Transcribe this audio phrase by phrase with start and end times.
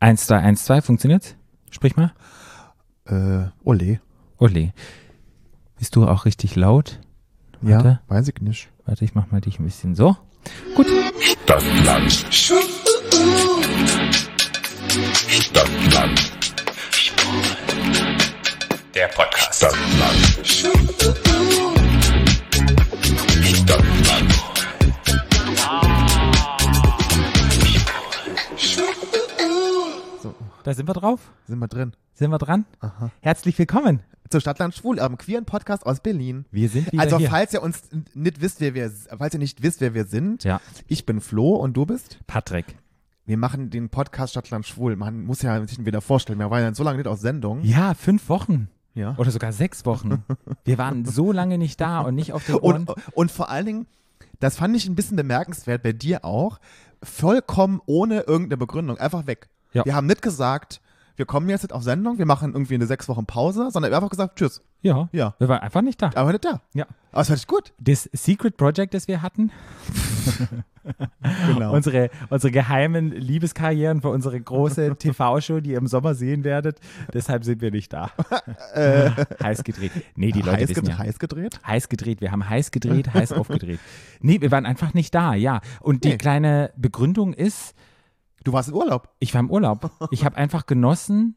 [0.00, 1.36] 1, 2, 1, 2, funktioniert's?
[1.70, 2.12] Sprich mal.
[3.06, 4.00] Äh, Ole.
[4.38, 4.72] Ole.
[5.78, 7.00] Bist du auch richtig laut?
[7.62, 8.00] Ja, Warte.
[8.08, 8.68] weiß ich nicht.
[8.86, 10.16] Warte, ich mach mal dich ein bisschen so.
[11.20, 12.12] Stadtland.
[15.28, 16.32] Stadtland.
[18.94, 19.54] Der Podcast.
[19.56, 20.46] Stadtland.
[23.44, 24.51] Stadtland.
[30.64, 31.32] Da sind wir drauf.
[31.46, 31.92] Sind wir drin.
[32.14, 32.64] Sind wir dran?
[32.80, 33.10] Aha.
[33.20, 34.00] Herzlich willkommen.
[34.30, 36.46] Zu Stadtland Schwul, am queeren Podcast aus Berlin.
[36.50, 37.28] Wir sind wieder Also hier.
[37.28, 37.82] falls ihr uns
[38.14, 40.60] nicht wisst, wer wir, falls ihr nicht wisst, wer wir sind, Ja.
[40.86, 42.18] ich bin Flo und du bist?
[42.26, 42.76] Patrick.
[43.26, 44.96] Wir machen den Podcast Stadtland Schwul.
[44.96, 47.60] Man muss ja sich wieder vorstellen, wir waren ja so lange nicht aus Sendung.
[47.62, 48.68] Ja, fünf Wochen.
[48.94, 49.14] Ja.
[49.18, 50.22] Oder sogar sechs Wochen.
[50.64, 52.86] Wir waren so lange nicht da und nicht auf den Ohren.
[52.86, 53.86] Und, und vor allen Dingen,
[54.38, 56.58] das fand ich ein bisschen bemerkenswert bei dir auch,
[57.02, 59.48] vollkommen ohne irgendeine Begründung, einfach weg.
[59.72, 59.84] Ja.
[59.84, 60.80] Wir haben nicht gesagt,
[61.16, 63.96] wir kommen jetzt nicht auf Sendung, wir machen irgendwie eine sechs Wochen Pause, sondern wir
[63.96, 64.62] haben einfach gesagt, tschüss.
[64.80, 65.08] ja.
[65.12, 65.34] Ja.
[65.38, 66.10] Wir waren einfach nicht da.
[66.14, 66.60] Aber nicht da.
[66.74, 66.86] Ja.
[67.10, 67.72] Aber das fand ich gut.
[67.78, 69.50] Das Secret Project, das wir hatten,
[71.46, 71.72] Genau.
[71.74, 76.78] unsere, unsere geheimen Liebeskarrieren für unsere große TV-Show, die ihr im Sommer sehen werdet,
[77.14, 78.10] deshalb sind wir nicht da.
[79.42, 79.92] heiß gedreht.
[80.16, 80.98] Nee, die Leute heiß, wissen ja.
[80.98, 81.60] heiß gedreht?
[81.66, 83.78] Heiß gedreht, wir haben heiß gedreht, heiß aufgedreht.
[84.20, 85.60] Nee, wir waren einfach nicht da, ja.
[85.80, 86.16] Und die Nee.
[86.18, 87.74] kleine Begründung ist,
[88.44, 89.08] Du warst in Urlaub.
[89.18, 89.90] ich war im Urlaub.
[90.10, 91.36] Ich habe einfach genossen,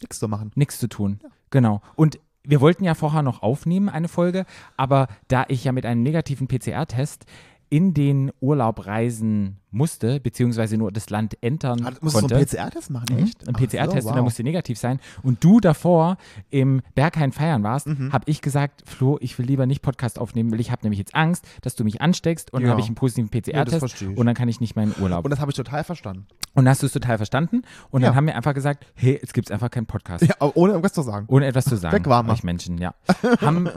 [0.00, 0.50] Nichts zu machen.
[0.54, 1.20] nichts zu tun.
[1.50, 1.80] Genau.
[1.96, 4.44] Und wir wollten ja vorher noch aufnehmen, eine Folge,
[4.76, 7.24] aber da ich ja mit einem negativen PCR-Test
[7.70, 12.36] in den Urlaub reisen musste, beziehungsweise nur das Land entern Ah, Musst du so konnte.
[12.36, 13.48] einen PCR-Test machen, echt?
[13.48, 14.26] Ein PCR-Test so, und der wow.
[14.26, 15.00] musste negativ sein.
[15.24, 16.16] Und du davor
[16.50, 18.12] im Berghain feiern warst, Mhm.
[18.12, 21.14] habe ich gesagt, Flo, ich will lieber nicht Podcast aufnehmen, weil ich habe nämlich jetzt
[21.16, 22.70] Angst, dass du mich ansteckst und dann Ja.
[22.70, 24.16] habe ich einen positiven Ja, PCR-Test ich.
[24.16, 25.24] und dann kann ich nicht meinen Urlaub.
[25.24, 26.26] Und das habe ich total verstanden.
[26.54, 28.14] Und dann hast du es total verstanden und dann Ja.
[28.14, 30.24] haben wir einfach gesagt, hey, jetzt gibt es einfach keinen Podcast.
[30.24, 31.26] Ja, ohne irgendwas zu sagen.
[31.28, 31.96] Ohne etwas zu sagen.
[31.96, 32.38] Weg war man.
[32.44, 32.94] Menschen, ja.
[33.40, 33.68] Haben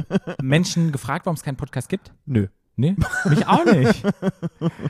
[0.41, 2.13] Menschen gefragt, warum es keinen Podcast gibt?
[2.25, 2.47] Nö.
[2.79, 2.95] Nee,
[3.25, 4.03] mich auch nicht.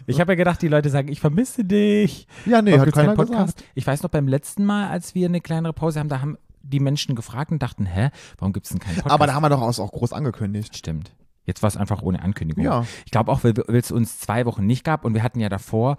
[0.07, 2.27] Ich habe ja gedacht, die Leute sagen, ich vermisse dich.
[2.45, 3.63] Ja, nee, Warum hat keiner keinen gesagt.
[3.75, 6.81] Ich weiß noch, beim letzten Mal, als wir eine kleinere Pause haben, da haben die
[6.81, 9.13] Menschen gefragt und dachten, hä, warum gibt es denn keinen Podcast?
[9.13, 10.75] Aber da haben wir doch auch groß angekündigt.
[10.75, 11.13] Stimmt.
[11.45, 12.63] Jetzt war es einfach ohne Ankündigung.
[12.65, 12.85] Ja.
[13.05, 15.95] Ich glaube auch, weil es uns zwei Wochen nicht gab und wir hatten ja davor,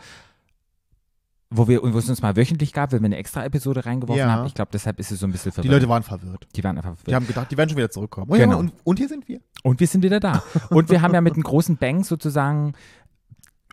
[1.51, 4.31] wo, wir, wo es uns mal wöchentlich gab, weil wir eine extra Episode reingeworfen Ja.
[4.31, 4.47] haben.
[4.47, 5.73] Ich glaube, deshalb ist es so ein bisschen Die verwirrt.
[5.75, 6.47] Leute waren verwirrt.
[6.55, 7.15] die waren einfach Die verwirrt.
[7.17, 8.31] haben gedacht, die werden schon wieder zurückkommen.
[8.31, 8.53] Und, Genau.
[8.53, 9.41] ja, und, und hier sind wir.
[9.63, 10.43] Und wir sind wieder da.
[10.71, 12.75] Und wir haben ja mit einem großen Bang sozusagen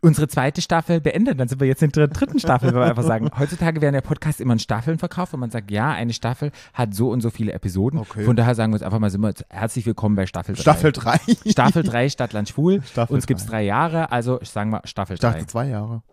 [0.01, 1.39] unsere zweite Staffel beendet.
[1.39, 4.01] Dann sind wir jetzt in der dritten Staffel, wenn wir einfach sagen, heutzutage werden ja
[4.01, 7.29] Podcasts immer in Staffeln verkauft und man sagt, ja, eine Staffel hat so und so
[7.29, 7.99] viele Episoden.
[7.99, 8.23] Okay.
[8.23, 10.61] Von daher sagen wir uns einfach mal, sind wir jetzt herzlich willkommen bei Staffel 3.
[10.61, 11.17] Staffel 3.
[11.47, 12.81] Staffel 3, Stadtland Schwul.
[12.83, 13.63] Staffel Uns gibt es drei.
[13.63, 15.45] Jahre, also sagen wir Staffel Ich dachte 3.
[15.45, 16.03] zwei Jahre.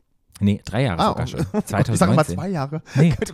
[0.43, 1.41] Nee, drei Jahre Ah, sogar schon.
[1.41, 2.35] Ich sag mal 2019.
[2.37, 2.83] zwei Jahre.
[2.95, 3.15] Nee.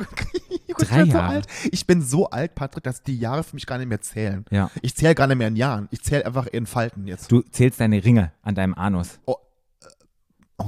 [0.80, 1.28] Ich Drei bin so Jahre.
[1.34, 1.46] alt.
[1.72, 4.44] Ich bin so alt, Patrick, dass die Jahre für mich gar nicht mehr zählen.
[4.50, 4.70] Ja.
[4.80, 5.88] Ich zähle gar nicht mehr in Jahren.
[5.91, 7.32] Ich zähle einfach in Falten jetzt.
[7.32, 9.18] Du zählst deine Ringe an deinem Anus.
[9.26, 9.36] Oh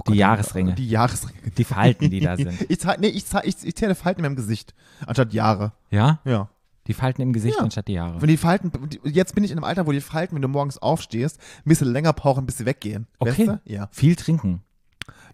[0.08, 0.74] Die Jahresringe.
[0.74, 1.38] Die Jahresringe.
[1.56, 2.66] Die Falten, die da sind.
[2.68, 4.74] Ich, zahl- nee, ich, zahl- ich, ich zähle Falten meinem Gesicht,
[5.06, 5.72] anstatt Jahre.
[5.90, 6.18] Ja?
[6.24, 6.48] Ja.
[6.88, 7.62] Die Falten im Gesicht Ja.
[7.64, 8.20] anstatt die Jahre.
[8.20, 8.72] Wenn die Falten,
[9.04, 11.92] jetzt bin ich in einem Alter, wo die Falten, wenn du morgens aufstehst, ein bisschen
[11.92, 13.06] länger brauchen, bis sie weggehen.
[13.18, 13.46] Okay.
[13.46, 13.60] Weißt du?
[13.64, 13.88] Ja.
[13.92, 14.62] Viel trinken.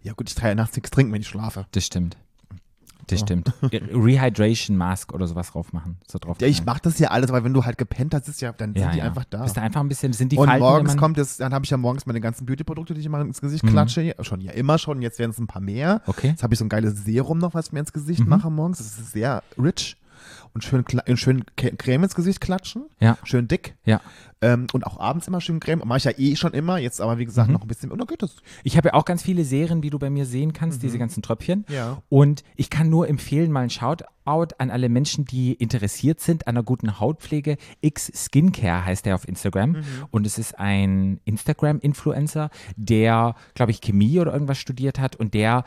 [0.02, 1.66] Ja, gut, ich trage ja nachts nichts trinken, wenn ich schlafe.
[1.72, 2.16] Das stimmt.
[3.08, 3.26] Das So.
[3.26, 3.52] stimmt.
[4.06, 5.98] Rehydration Mask oder sowas drauf machen.
[6.08, 6.66] So drauf Ja, ich knallen.
[6.66, 8.90] mach das ja alles, weil wenn du halt gepennt hast, ist ja, dann sind ja,
[8.90, 9.04] die ja.
[9.04, 9.42] einfach da.
[9.44, 11.70] Bist du einfach ein bisschen, sind die und Falten, morgens kommt es, dann habe ich
[11.70, 13.68] ja morgens meine ganzen Beauty-Produkte, die ich immer ins Gesicht Mhm.
[13.68, 14.14] klatsche.
[14.22, 16.02] Schon ja immer schon, jetzt werden es ein paar mehr.
[16.06, 16.28] Okay.
[16.28, 18.28] Jetzt habe ich so ein geiles Serum noch, was ich mir ins Gesicht Mhm.
[18.28, 18.78] mache morgens.
[18.78, 19.96] Das ist sehr rich
[20.56, 22.86] und schön, äh, schön Creme ins Gesicht klatschen.
[22.98, 23.18] Ja.
[23.24, 23.76] Schön dick.
[23.84, 24.00] Ja.
[24.40, 25.82] Ähm, und auch abends immer schön Creme.
[25.84, 26.78] Mache ich ja eh schon immer.
[26.78, 27.54] Jetzt aber, wie gesagt, Mhm.
[27.54, 27.90] noch ein bisschen.
[27.92, 28.36] Und dann geht das.
[28.64, 30.86] Ich habe ja auch ganz viele Serien, wie du bei mir sehen kannst, Mhm.
[30.86, 31.66] diese ganzen Tröpfchen.
[31.68, 32.02] Ja.
[32.08, 36.56] Und ich kann nur empfehlen, mal ein Shoutout an alle Menschen, die interessiert sind an
[36.56, 37.58] einer guten Hautpflege.
[37.82, 39.72] X Skincare heißt er auf Instagram.
[39.72, 39.84] Mhm.
[40.10, 45.64] Und es ist ein Instagram-Influencer, der, glaube ich, Chemie oder irgendwas studiert hat und der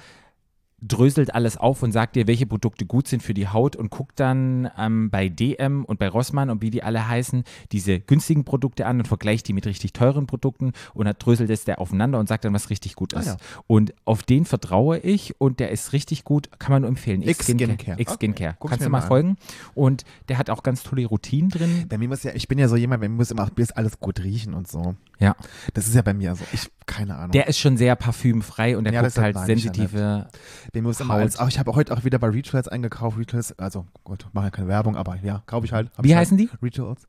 [0.81, 4.19] dröselt alles auf und sagt dir, welche Produkte gut sind für die Haut und guckt
[4.19, 8.85] dann ähm, bei DM und bei Rossmann und wie die alle heißen, diese günstigen Produkte
[8.85, 12.27] an und vergleicht die mit richtig teuren Produkten und dann dröselt es der aufeinander und
[12.27, 13.25] sagt dann, was richtig gut Ah, ist.
[13.27, 13.37] ja.
[13.67, 17.21] Und auf den vertraue ich und der ist richtig gut, kann man nur empfehlen.
[17.21, 17.99] X-Skincare.
[17.99, 18.55] X Skincare.
[18.59, 19.37] Okay, Kannst du mal mal folgen.
[19.75, 21.85] Und der hat auch ganz tolle Routinen drin.
[21.89, 24.21] Bei mir muss ja, ich bin ja so jemand, bei mir muss immer alles gut
[24.23, 24.95] riechen und so.
[25.19, 25.35] Ja.
[25.73, 26.43] Das ist ja bei mir so.
[26.53, 27.31] Ich, keine Ahnung.
[27.31, 30.27] Der ist schon sehr parfümfrei und der Ja, guckt halt sensitive.
[30.73, 31.39] Mir muss immer alles.
[31.39, 33.17] Auch ich habe heute auch wieder bei Rituals eingekauft.
[33.17, 35.89] Rituals, also gut, mache ja keine Werbung, aber ja, kaufe ich halt.
[36.01, 36.49] Wie ich heißen die?
[36.49, 36.61] halt.
[36.61, 37.07] Rituals.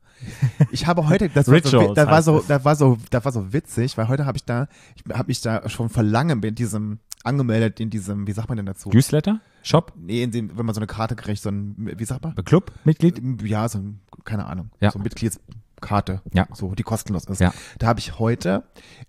[0.70, 3.52] Ich habe heute, das war, so, das war so, das war so, das war so
[3.52, 6.98] witzig, weil heute habe ich da, ich habe mich da schon vor langem mit diesem
[7.24, 8.90] angemeldet in diesem, wie sagt man denn dazu?
[8.90, 9.40] Newsletter?
[9.62, 9.92] Shop?
[9.96, 12.34] Nee, in dem, wenn man so eine Karte kriegt, so ein, wie sagt man?
[12.44, 12.72] Club?
[12.84, 13.20] Mitglied?
[13.42, 14.90] Ja, so ein, keine Ahnung, Ja.
[14.90, 15.04] so eine
[15.80, 16.46] Mitgliedskarte, Ja.
[16.52, 17.40] so, die kostenlos ist.
[17.40, 17.52] Ja.
[17.78, 18.62] Da habe ich heute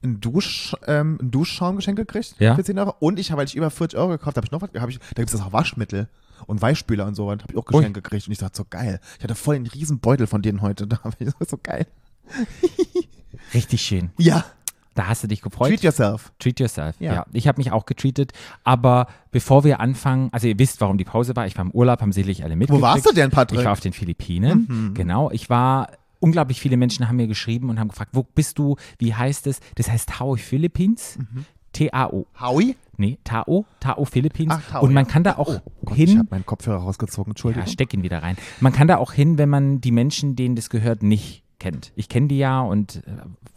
[0.04, 2.56] einen, Dusch, ähm, einen Duschschaum geschenkt gekriegt Ja.
[2.56, 2.96] für 10 Euro.
[3.00, 5.00] Und ich habe, weil ich über 40 Euro gekauft habe, ich noch was, hab ich,
[5.00, 6.08] da gibt es auch Waschmittel
[6.48, 7.78] und Weichspüler und so, und habe ich auch Ui.
[7.78, 8.28] geschenkt gekriegt.
[8.28, 9.00] Und ich dachte so, geil.
[9.18, 10.88] Ich hatte voll einen riesen Beutel von denen heute.
[10.92, 11.86] Da habe ich so, so geil.
[13.54, 14.12] Richtig schön.
[14.18, 14.46] Ja,
[14.94, 15.70] Da hast du dich gefreut.
[15.70, 16.32] treat yourself.
[16.40, 16.96] Treat yourself.
[17.00, 17.14] Ja.
[17.14, 17.26] Ja.
[17.32, 18.34] Ich habe mich auch getreatet.
[18.66, 21.48] Aber bevor wir anfangen, also ihr wisst, warum die Pause war.
[21.48, 22.82] Ich war im Urlaub, haben sicherlich alle mitgekriegt.
[22.82, 23.60] warst du denn, Patrick?
[23.60, 24.66] Ich war auf den Philippinen.
[24.70, 24.94] Mhm.
[24.94, 25.32] Genau.
[25.32, 25.90] Ich war.
[26.22, 28.78] Unglaublich viele Menschen haben mir geschrieben und haben gefragt, wo bist du?
[29.00, 29.60] Wie heißt es?
[29.76, 31.18] Das heißt Tao Philippines.
[31.18, 31.46] Mhm.
[31.74, 32.28] T-A-O.
[32.40, 32.76] Howie?
[32.98, 33.66] Nee, Tao.
[33.80, 34.54] Tao Philippines.
[34.56, 36.20] Ach, Tao, und man kann da auch Oh Gott, ich hin.
[36.20, 37.66] habe meinen Kopfhörer rausgezogen, Entschuldigung.
[37.66, 38.38] Ja, steck ihn wieder rein.
[38.60, 41.92] Man kann da auch hin, wenn man die Menschen, denen das gehört, nicht kennt.
[41.96, 43.02] Ich kenne die ja und äh,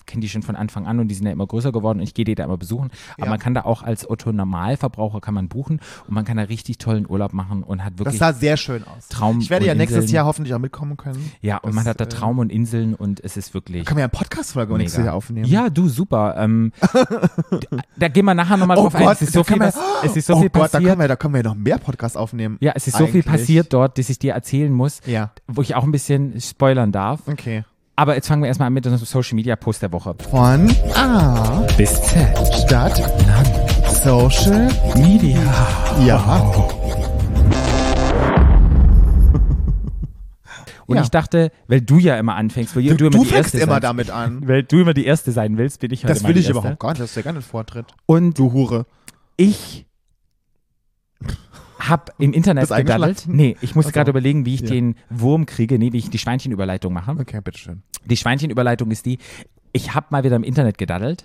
[0.06, 2.12] kenne die schon von Anfang an und die sind ja immer größer geworden und ich
[2.14, 2.90] gehe die da immer besuchen.
[3.16, 3.30] Aber Ja.
[3.30, 7.08] man kann da auch als Otto-Normalverbraucher kann man buchen und man kann da richtig tollen
[7.08, 9.08] Urlaub machen und hat das wirklich sah sehr schön aus.
[9.08, 10.14] Traum ich werde ja nächstes Inseln.
[10.16, 11.32] Jahr hoffentlich auch mitkommen können.
[11.40, 13.96] ja und das, man hat da äh, Traum und Inseln und es ist wirklich Können
[13.96, 15.04] wir ja eine Podcast-Folge nächstes.
[15.04, 15.46] Jahr aufnehmen?
[15.46, 16.34] Ja, du super.
[16.38, 17.04] Ähm, da,
[17.96, 19.04] da gehen wir nachher nochmal Oh drauf ein.
[19.04, 20.68] Gott, Es ist da so viel, können wir- es ist so oh viel Gott, da
[20.68, 20.84] passiert.
[20.90, 22.58] können, wir, da können wir noch mehr Podcasts aufnehmen.
[22.60, 25.74] ja, es ist so viel passiert dort, dass ich dir erzählen muss, Ja, wo ich
[25.74, 27.20] auch ein bisschen spoilern darf.
[27.26, 27.64] okay.
[27.96, 30.14] Aber jetzt fangen wir erstmal an mit unserem Social Media Post der Woche.
[30.30, 32.26] Von A, Bis Z.
[32.66, 33.00] Stadt,
[34.02, 35.38] Social, Media.
[36.04, 36.52] ja.
[40.86, 41.02] Und Ja.
[41.02, 43.58] ich dachte, weil du ja immer anfängst, weil Du, du, immer du die fängst erste
[43.64, 44.46] immer sein, damit an.
[44.48, 46.50] weil du immer die erste sein willst, bin ich heute Das will ich erste.
[46.58, 47.86] überhaupt gar nicht, das ist ja gar nicht Vortritt.
[48.04, 48.84] Und Du Hure.
[49.38, 49.86] ich
[51.88, 53.24] habe im Internet gedaddelt.
[53.26, 54.68] Nee, ich muss gerade überlegen, wie ich Ja.
[54.68, 57.12] den Wurm kriege, nee, wie ich die Schweinchenüberleitung mache.
[57.12, 57.82] Okay, bitteschön.
[58.04, 59.18] Die Schweinchenüberleitung ist die,
[59.72, 61.24] ich habe mal wieder im Internet gedaddelt,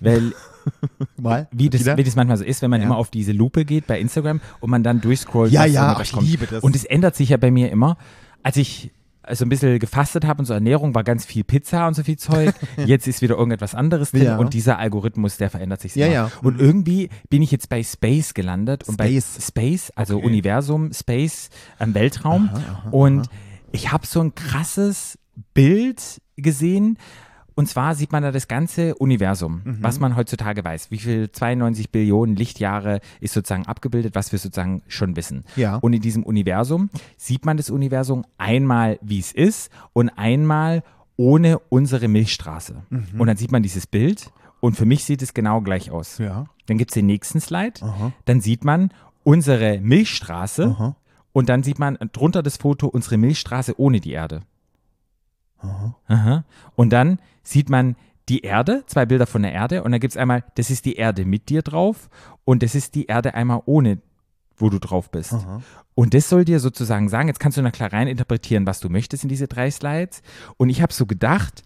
[0.00, 0.32] weil
[1.16, 1.48] Mal.
[1.52, 1.96] wie das, Wieder?
[1.96, 2.86] wie das manchmal so ist, wenn man Ja.
[2.86, 5.52] immer auf diese Lupe geht bei Instagram und man dann durchscrollt.
[5.52, 6.26] Ja, ja, ich kommt.
[6.26, 6.62] liebe das.
[6.62, 7.96] Und es ändert sich ja bei mir immer.
[8.42, 8.90] Als ich
[9.32, 12.16] so ein bisschen gefastet habe und so Ernährung war ganz viel Pizza und so viel
[12.18, 12.54] Zeug.
[12.86, 14.36] Jetzt ist wieder irgendetwas anderes drin Ja.
[14.36, 16.14] und dieser Algorithmus, der verändert sich Ja, immer.
[16.14, 16.30] ja.
[16.42, 19.90] Und irgendwie bin ich jetzt bei Space gelandet und bei Space.
[19.94, 20.26] Also Okay.
[20.26, 21.50] Universum, Space,
[21.80, 22.50] ähm, Weltraum.
[22.90, 23.28] und
[23.72, 25.18] ich habe so ein krasses
[25.54, 26.98] Bild gesehen.
[27.56, 29.78] Und zwar sieht man da das ganze Universum, Mhm.
[29.80, 30.90] was man heutzutage weiß.
[30.90, 35.44] Wie viel 92 Billionen Lichtjahre ist sozusagen abgebildet, was wir sozusagen schon wissen.
[35.54, 35.76] Ja.
[35.76, 40.82] Und in diesem Universum sieht man das Universum einmal, wie es ist und einmal
[41.16, 42.82] ohne unsere Milchstraße.
[42.90, 43.06] Mhm.
[43.20, 46.18] Und dann sieht man dieses Bild und für mich sieht es genau gleich aus.
[46.18, 46.46] Ja.
[46.66, 47.74] Dann gibt es den nächsten Slide,
[48.24, 48.90] dann sieht man
[49.22, 50.96] unsere Milchstraße Aha.
[51.32, 54.40] und dann sieht man drunter das Foto unsere Milchstraße ohne die Erde.
[56.08, 56.44] Aha.
[56.74, 57.96] Und dann sieht man
[58.28, 60.94] die Erde, zwei Bilder von der Erde und dann gibt es einmal, das ist die
[60.96, 62.08] Erde mit dir drauf
[62.44, 63.98] und das ist die Erde einmal ohne,
[64.56, 65.32] wo du drauf bist.
[65.94, 68.88] Und das soll dir sozusagen sagen, jetzt kannst du nach klar rein interpretieren, was du
[68.88, 70.22] möchtest in diese drei Slides.
[70.56, 71.62] Und ich habe so gedacht,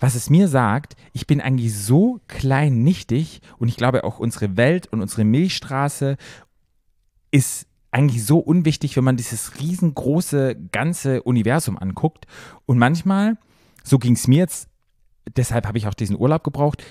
[0.00, 4.56] was es mir sagt, ich bin eigentlich so klein nichtig und ich glaube auch unsere
[4.56, 6.16] Welt und unsere Milchstraße
[7.30, 12.26] ist eigentlich so unwichtig, wenn man dieses riesengroße ganze Universum anguckt.
[12.66, 13.38] Und manchmal,
[13.82, 14.67] so ging es mir jetzt,
[15.36, 16.84] deshalb habe ich auch diesen Urlaub gebraucht,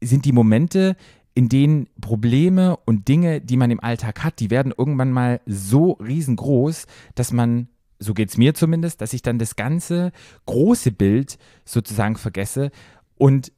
[0.00, 0.96] sind die Momente,
[1.34, 5.92] in denen Probleme und Dinge, die man im Alltag hat, die werden irgendwann mal so
[5.92, 7.68] riesengroß, dass man,
[7.98, 10.12] so geht es mir zumindest, dass ich dann das ganze
[10.46, 12.70] große Bild sozusagen vergesse
[13.16, 13.52] und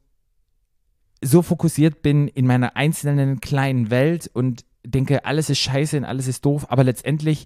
[1.21, 6.27] so fokussiert bin in meiner einzelnen kleinen Welt und denke, alles ist scheiße und alles
[6.27, 7.45] ist doof, aber letztendlich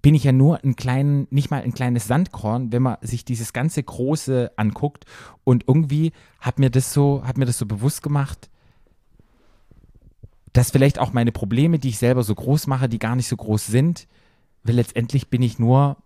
[0.00, 3.52] bin ich ja nur ein kleinen, nicht mal ein kleines Sandkorn, wenn man sich dieses
[3.52, 5.04] ganze Große anguckt.
[5.44, 8.48] Und irgendwie hat mir das so, hat mir das so bewusst gemacht,
[10.52, 13.36] dass vielleicht auch meine Probleme, die ich selber so groß mache, die gar nicht so
[13.36, 14.06] groß sind,
[14.62, 15.96] weil letztendlich bin ich nur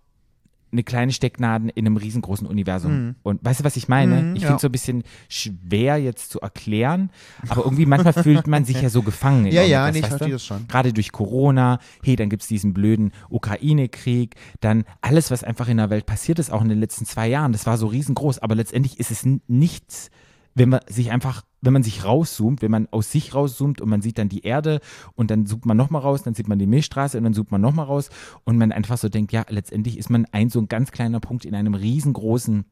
[0.73, 3.14] eine kleine Stecknaden in einem riesengroßen Universum.
[3.23, 4.23] Und weißt du, was ich meine?
[4.23, 4.49] Mhm, ich ja.
[4.49, 7.11] finde es so ein bisschen schwer jetzt zu erklären,
[7.49, 9.47] aber irgendwie manchmal fühlt man sich ja so gefangen.
[9.47, 10.67] Ja, ja, nee, ich verstehe das schon.
[10.69, 15.76] Gerade durch Corona, hey, dann gibt es diesen blöden Ukraine-Krieg, dann alles, was einfach in
[15.76, 18.55] der Welt passiert ist, auch in den letzten zwei Jahren, das war so riesengroß, aber
[18.55, 20.11] letztendlich ist es nichts,
[20.54, 24.02] wenn man sich einfach, wenn man sich rauszoomt, wenn man aus sich rauszoomt und man
[24.02, 24.80] sieht dann die Erde
[25.14, 27.61] und dann zoomt man nochmal raus, dann sieht man die Milchstraße und dann zoomt man
[27.61, 28.11] nochmal raus
[28.44, 31.44] und man einfach so denkt, ja, letztendlich ist man ein so ein ganz kleiner Punkt
[31.44, 32.64] in einem riesengroßen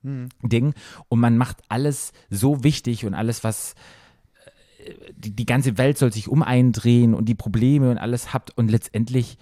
[0.43, 0.75] Ding
[1.09, 3.75] und man macht alles so wichtig und alles, was
[5.17, 8.57] die, die ganze Welt soll sich um einen drehen und die Probleme und alles habt
[8.57, 9.39] und letztendlich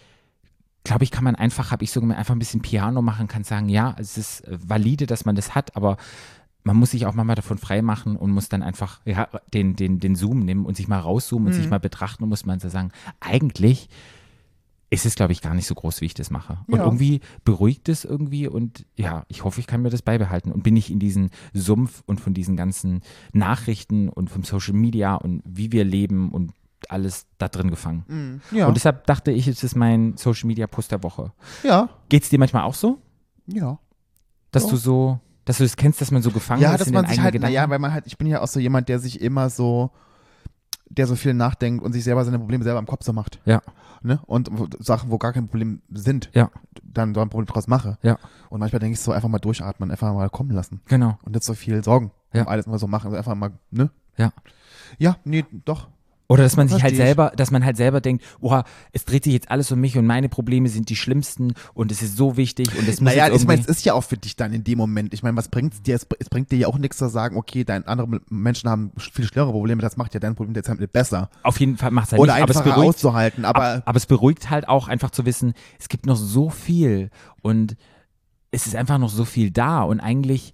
[0.85, 3.45] glaube ich, kann man einfach, habe ich so gemerkt, einfach ein bisschen Piano machen, kann
[3.45, 5.99] sagen, ja, es ist äh, valide, dass man das hat, aber
[6.65, 10.01] man muss sich auch manchmal davon frei machen und muss dann einfach ja, den, den,
[10.01, 12.69] den Zoom nehmen und sich mal rauszoomen und sich mal betrachten und muss man so
[12.69, 13.89] sagen, eigentlich
[14.91, 16.59] ist es, glaube ich, gar nicht so groß, wie ich das mache.
[16.67, 16.85] Und Ja.
[16.85, 20.75] irgendwie beruhigt es irgendwie und ja, ich hoffe, ich kann mir das beibehalten und bin
[20.75, 25.73] nicht in diesen Sumpf und von diesen ganzen Nachrichten und vom Social Media und wie
[25.73, 26.53] wir leben und
[26.89, 28.41] alles da drin gefangen.
[28.51, 28.67] Ja.
[28.67, 31.33] Und deshalb dachte ich, es ist mein Social Media Post der Woche.
[31.65, 31.89] ja.
[32.09, 32.99] Geht es dir manchmal auch so,
[33.47, 33.79] Ja.
[34.53, 37.07] dass du so, dass du das kennst, dass man so gefangen Ja, ist dass man
[37.07, 37.55] sich halt, Gedanken?
[37.55, 39.91] naja, weil man halt, ich bin ja auch so jemand, der sich immer so,
[40.91, 43.41] der so viel nachdenkt und sich selber seine Probleme selber im Kopf so macht.
[43.45, 43.63] Ja.
[44.03, 44.21] Ne?
[44.27, 46.51] Und Sachen, wo gar kein Problem sind, Ja.
[46.83, 47.99] dann so ein Problem draus mache.
[48.03, 48.19] Ja.
[48.51, 50.81] Und manchmal denke ich so, einfach mal durchatmen, einfach mal kommen lassen.
[50.87, 51.19] Genau.
[51.23, 52.11] Und nicht so viel Sorgen.
[52.33, 52.43] Ja.
[52.43, 53.91] Um alles mal so machen, also einfach mal, ne?
[54.17, 54.33] Ja.
[54.99, 55.89] Ja, nee, doch.
[56.29, 57.07] Oder dass man sich halt Versteh ich.
[57.07, 60.07] selber, dass man halt selber denkt, oha, es dreht sich jetzt alles um mich und
[60.07, 63.47] meine Probleme sind die schlimmsten und es ist so wichtig und es muss Naja, ich
[63.47, 65.15] meine, es ist ja auch für dich dann in dem Moment.
[65.15, 65.97] Ich meine, was bringt's dir?
[65.97, 69.25] Es, es bringt dir ja auch nichts zu sagen, okay, dein, andere Menschen haben viel
[69.25, 71.31] schlimmere Probleme, das macht ja dein Problem jetzt halt nicht besser.
[71.43, 73.83] auf jeden Fall macht es halt Oder nicht, aber es einfacher beruhigt, auszuhalten, aber aber,
[73.87, 77.11] aber es beruhigt halt auch einfach zu wissen, es gibt noch so viel
[77.43, 77.77] und
[78.51, 80.53] es ist einfach noch so viel da und eigentlich,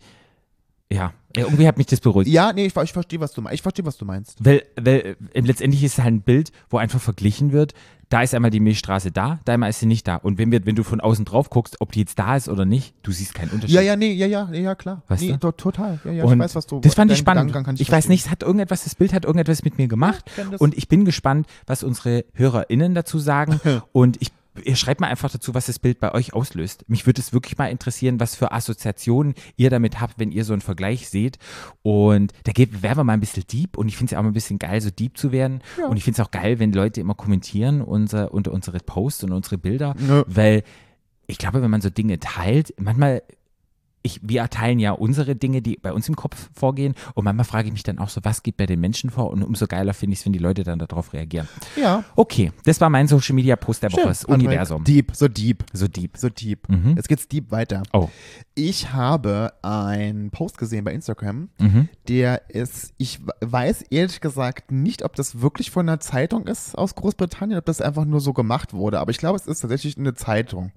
[0.95, 2.31] ja, irgendwie hat mich das beruhigt.
[2.31, 3.55] Ja, nee, ich, ich verstehe, was du meinst.
[3.55, 4.45] Ich verstehe, was du meinst.
[4.45, 7.75] Weil, weil äh, letztendlich ist es halt ein Bild, wo einfach verglichen wird,
[8.09, 10.17] da ist einmal die Milchstraße da, da einmal ist sie nicht da.
[10.17, 12.65] Und wenn, wir, wenn du von außen drauf guckst, ob die jetzt da ist oder
[12.65, 13.75] nicht, du siehst keinen Unterschied.
[13.75, 15.03] Ja, ja, nee, ja, ja, ja, klar.
[15.09, 15.39] Weißt nee, du?
[15.39, 15.99] to- total.
[16.05, 17.53] Ja, ja, und ich weiß, was du das fand ich spannend.
[17.53, 20.25] Kann Ich, weiß nicht, es hat irgendetwas, das Bild hat irgendetwas mit mir gemacht.
[20.37, 20.61] kenn das.
[20.61, 23.61] und ich bin gespannt, was unsere HörerInnen dazu sagen.
[23.93, 24.31] und ich
[24.63, 26.85] ihr schreibt mal einfach dazu, was das Bild bei euch auslöst.
[26.89, 30.53] Mich würde es wirklich mal interessieren, was für Assoziationen ihr damit habt, wenn ihr so
[30.53, 31.39] einen Vergleich seht.
[31.83, 34.23] Und da geht- wären wir mal ein bisschen deep und ich finde es ja auch
[34.23, 35.61] mal ein bisschen geil, so deep zu werden.
[35.89, 39.33] Und ich finde es auch geil, wenn Leute immer kommentieren unser, unter unsere Posts und
[39.33, 40.25] unsere Bilder, Ja.
[40.29, 40.63] weil
[41.27, 43.23] ich glaube, wenn man so Dinge teilt, manchmal,
[44.07, 47.69] ich, wir teilen ja unsere Dinge, die bei uns im Kopf vorgehen und manchmal frage
[47.69, 50.13] ich mich dann auch so, was geht bei den Menschen vor und umso geiler finde
[50.13, 51.49] ich es, wenn die Leute dann darauf reagieren.
[51.75, 52.05] Ja.
[52.15, 54.09] Okay, das war mein Social Media Post der Woche, Schön.
[54.11, 54.83] das Universum.
[54.83, 55.65] André, Deep, so deep.
[55.73, 56.17] So deep.
[56.19, 56.69] So deep.
[56.69, 56.97] Mhm.
[56.97, 57.83] Jetzt geht's deep weiter.
[57.95, 58.09] Oh.
[58.55, 61.89] Ich habe einen Post gesehen bei Instagram, Mhm.
[62.07, 66.77] der ist, ich we- weiß ehrlich gesagt nicht, ob das wirklich von einer Zeitung ist
[66.77, 69.97] aus Großbritannien, ob das einfach nur so gemacht wurde, aber ich glaube, es ist tatsächlich
[69.99, 70.73] eine Zeitung.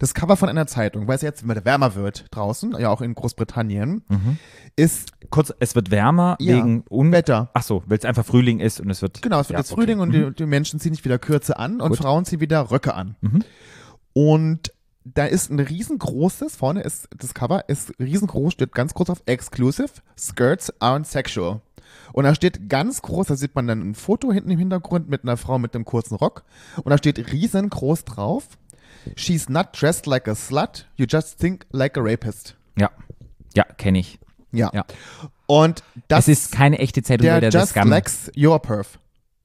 [0.00, 3.14] Das Cover von einer Zeitung, weil es jetzt immer wärmer wird draußen, ja auch in
[3.14, 4.02] Großbritannien,
[4.76, 7.50] ist Kurz, es wird wärmer Ja, wegen Un Wetter.
[7.52, 9.22] Ach so, weil es einfach Frühling ist und es wird.
[9.22, 9.80] Genau, es wird ja, jetzt okay.
[9.82, 10.12] Frühling und Mhm.
[10.12, 11.98] die, die Menschen ziehen sich wieder Kürze an und Gut.
[11.98, 13.16] Frauen ziehen wieder Röcke an.
[13.20, 13.42] Mhm.
[14.12, 14.72] Und
[15.04, 19.88] da ist ein riesengroßes, vorne ist das Cover, ist riesengroß, steht ganz groß auf Exclusive,
[20.18, 21.60] Skirts aren't sexual.
[22.12, 25.22] Und da steht ganz groß, da sieht man dann ein Foto hinten im Hintergrund mit
[25.22, 26.44] einer Frau mit einem kurzen Rock.
[26.82, 28.48] Und da steht riesengroß drauf,
[29.16, 32.56] She's not dressed like a slut, you just think like a rapist.
[32.78, 32.90] Ja,
[33.54, 34.18] ja, kenne ich.
[34.52, 34.70] Ja.
[34.72, 34.84] Ja.
[35.46, 37.74] Und das es ist keine echte Zeitung, der der Just.
[37.76, 38.98] Lex Your Perf.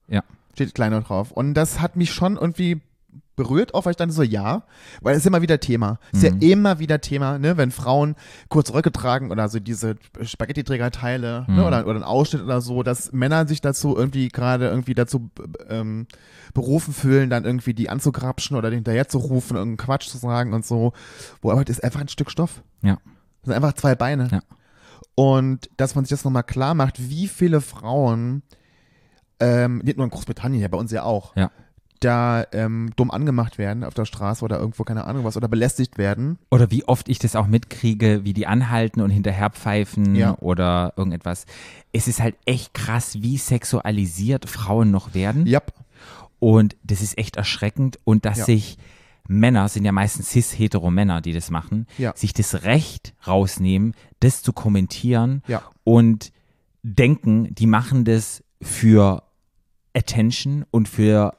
[0.08, 0.22] Ja.
[0.54, 1.30] Steht kleiner drauf.
[1.30, 2.80] Und das hat mich schon irgendwie
[3.36, 4.64] berührt, auch weil ich dann so, ja,
[5.00, 5.98] weil es ist immer wieder Thema.
[6.12, 6.40] Es ist Mhm.
[6.40, 8.14] ja immer wieder Thema, ne, wenn Frauen
[8.48, 11.56] kurze Röcke tragen oder so diese Spaghetti-Trägerteile, Mhm.
[11.56, 15.30] ne, oder, oder ein Ausschnitt oder so, dass Männer sich dazu irgendwie gerade irgendwie dazu
[15.68, 16.06] ähm,
[16.54, 20.66] berufen fühlen, dann irgendwie die anzugrapschen oder hinterher zu rufen, irgendeinen Quatsch zu sagen und
[20.66, 20.92] so.
[21.40, 22.62] Wo aber das ist einfach ein Stück Stoff.
[22.82, 22.94] Ja.
[23.40, 24.28] Das sind einfach zwei Beine.
[24.30, 24.40] Ja.
[25.14, 28.42] Und dass man sich das nochmal klar macht, wie viele Frauen,
[29.40, 31.50] ähm, nicht nur in Großbritannien, ja, bei uns ja auch, Ja.
[32.04, 35.98] Da ähm, dumm angemacht werden auf der Straße oder irgendwo, keine Ahnung was, oder belästigt
[35.98, 36.38] werden.
[36.50, 40.36] Oder wie oft ich das auch mitkriege, wie die anhalten und hinterher pfeifen Ja.
[40.38, 41.46] oder irgendetwas.
[41.92, 45.46] Es ist halt echt krass, wie sexualisiert Frauen noch werden.
[45.46, 45.60] Ja.
[46.38, 47.98] Und das ist echt erschreckend.
[48.04, 48.44] Und dass Ja.
[48.46, 48.78] sich
[49.28, 52.12] Männer, sind ja meistens cis-hetero-Männer, die das machen, Ja.
[52.16, 55.62] sich das Recht rausnehmen, das zu kommentieren Ja.
[55.84, 56.32] und
[56.82, 59.22] denken, die machen das für
[59.94, 61.34] Attention und für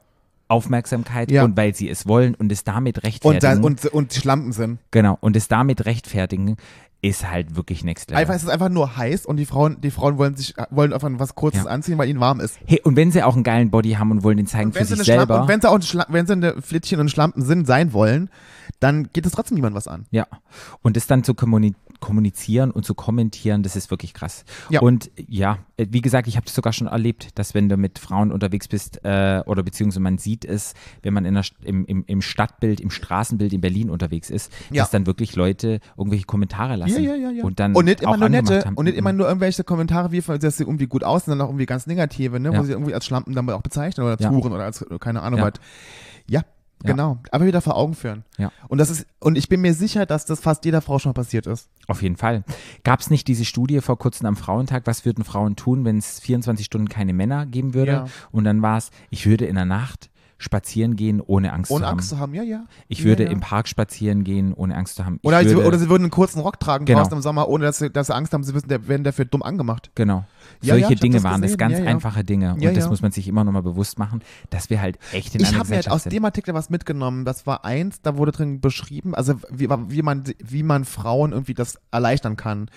[0.54, 1.44] Aufmerksamkeit Ja.
[1.44, 3.62] und weil sie es wollen und es damit Und, rechtfertigen.
[3.62, 4.80] da, und, und Schlampen sind.
[4.92, 6.56] Genau, und es damit rechtfertigen,
[7.02, 8.22] ist halt wirklich next level.
[8.22, 11.10] Einfach, es ist einfach nur heiß und die Frauen, die Frauen wollen sich, wollen einfach
[11.16, 11.70] was Kurzes Ja.
[11.70, 12.58] anziehen, weil ihnen warm ist.
[12.66, 14.86] hey, und wenn sie auch einen geilen Body haben und wollen den zeigen Und für
[14.86, 15.42] sich selber.
[15.42, 18.30] und wenn sie auch ein Schla wenn sie eine Flittchen und Schlampen sind, sein wollen,
[18.80, 20.06] dann geht es trotzdem niemand was an.
[20.12, 20.28] Ja.
[20.82, 24.44] Und das dann zu kommuni kommunizieren und zu kommentieren, das ist wirklich krass.
[24.70, 24.82] Ja.
[24.82, 27.98] Und ja, äh, wie gesagt, ich habe das sogar schon erlebt, dass wenn du mit
[27.98, 32.04] Frauen unterwegs bist äh, oder beziehungsweise man sieht es, wenn man in der, im, im,
[32.06, 34.84] im Stadtbild, im Straßenbild in Berlin unterwegs ist, Ja.
[34.84, 37.02] dass dann wirklich Leute irgendwelche Kommentare lassen.
[37.02, 37.44] Ja, ja, ja, ja.
[37.44, 38.76] Und dann und nicht immer nur nette haben.
[38.76, 39.20] und nicht immer Mhm.
[39.20, 42.56] nur irgendwelche Kommentare, wie dass sie irgendwie gut aussehen, sondern auch irgendwie ganz negative, ne,
[42.58, 44.30] wo sie irgendwie als Schlampen dann auch bezeichnen oder als.
[44.30, 45.54] Huren oder als keine Ahnung was.
[46.30, 46.42] Ja.
[46.84, 47.20] Genau.
[47.32, 48.24] Aber wieder vor Augen führen.
[48.38, 48.52] Ja.
[48.68, 51.13] Und das ist, und ich bin mir sicher, dass das fast jeder Frau schon mal
[51.13, 51.70] passiert ist.
[51.88, 52.44] Auf jeden Fall.
[52.84, 56.20] Gab es nicht diese Studie vor kurzem am Frauentag, was würden Frauen tun, wenn es
[56.20, 57.92] 24 Stunden keine Männer geben würde?
[57.92, 58.06] Ja.
[58.32, 61.88] Und dann war es, ich würde in der Nacht spazieren gehen, ohne Angst Ohne zu
[61.88, 61.98] haben.
[61.98, 62.66] Angst zu haben, ja, ja.
[62.90, 63.32] Ich würde ja.
[63.32, 65.20] im Park spazieren gehen, ohne Angst zu haben.
[65.24, 67.00] Oder, sie, würde, oder sie würden einen kurzen Rock tragen Genau.
[67.00, 69.25] draußen im Sommer, ohne dass sie, dass sie Angst haben, sie wissen, der werden dafür
[69.25, 69.92] dumm angemacht.
[69.96, 70.25] Genau.
[70.63, 71.89] Ja, ja, Solche hab Dinge waren das, ganz ja, ja.
[71.89, 72.55] einfache Dinge.
[72.60, 72.89] Ja, und das ja.
[72.89, 75.58] muss man sich immer noch mal bewusst machen, dass wir halt echt in Ich einer
[75.60, 76.13] habe mir Gesellschaft aus sind.
[76.13, 77.25] dem Artikel was mitgenommen.
[77.25, 81.53] Das war eins, da wurde drin beschrieben, also wie, wie, man, wie man Frauen irgendwie
[81.53, 82.70] das erleichtern kann.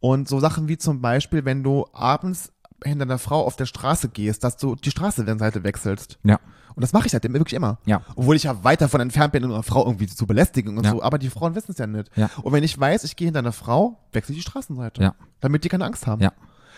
[0.00, 2.52] Und so Sachen wie zum Beispiel, wenn du abends
[2.84, 6.18] hinter einer Frau auf der Straße gehst, dass du die Straßenseite wechselst.
[6.24, 6.40] Ja.
[6.74, 7.78] Und das mache ich halt wirklich immer.
[7.84, 8.02] Ja.
[8.16, 10.92] Obwohl ich ja weit davon entfernt bin, eine Frau irgendwie zu belästigen und Ja.
[10.92, 11.02] so.
[11.02, 12.10] Aber die Frauen wissen es ja nicht.
[12.16, 12.30] Ja.
[12.42, 15.02] Und wenn ich weiß, ich gehe hinter einer Frau, wechsle ich die Straßenseite.
[15.02, 15.14] Ja.
[15.40, 16.22] Damit die keine Angst haben.
[16.22, 16.32] Ja.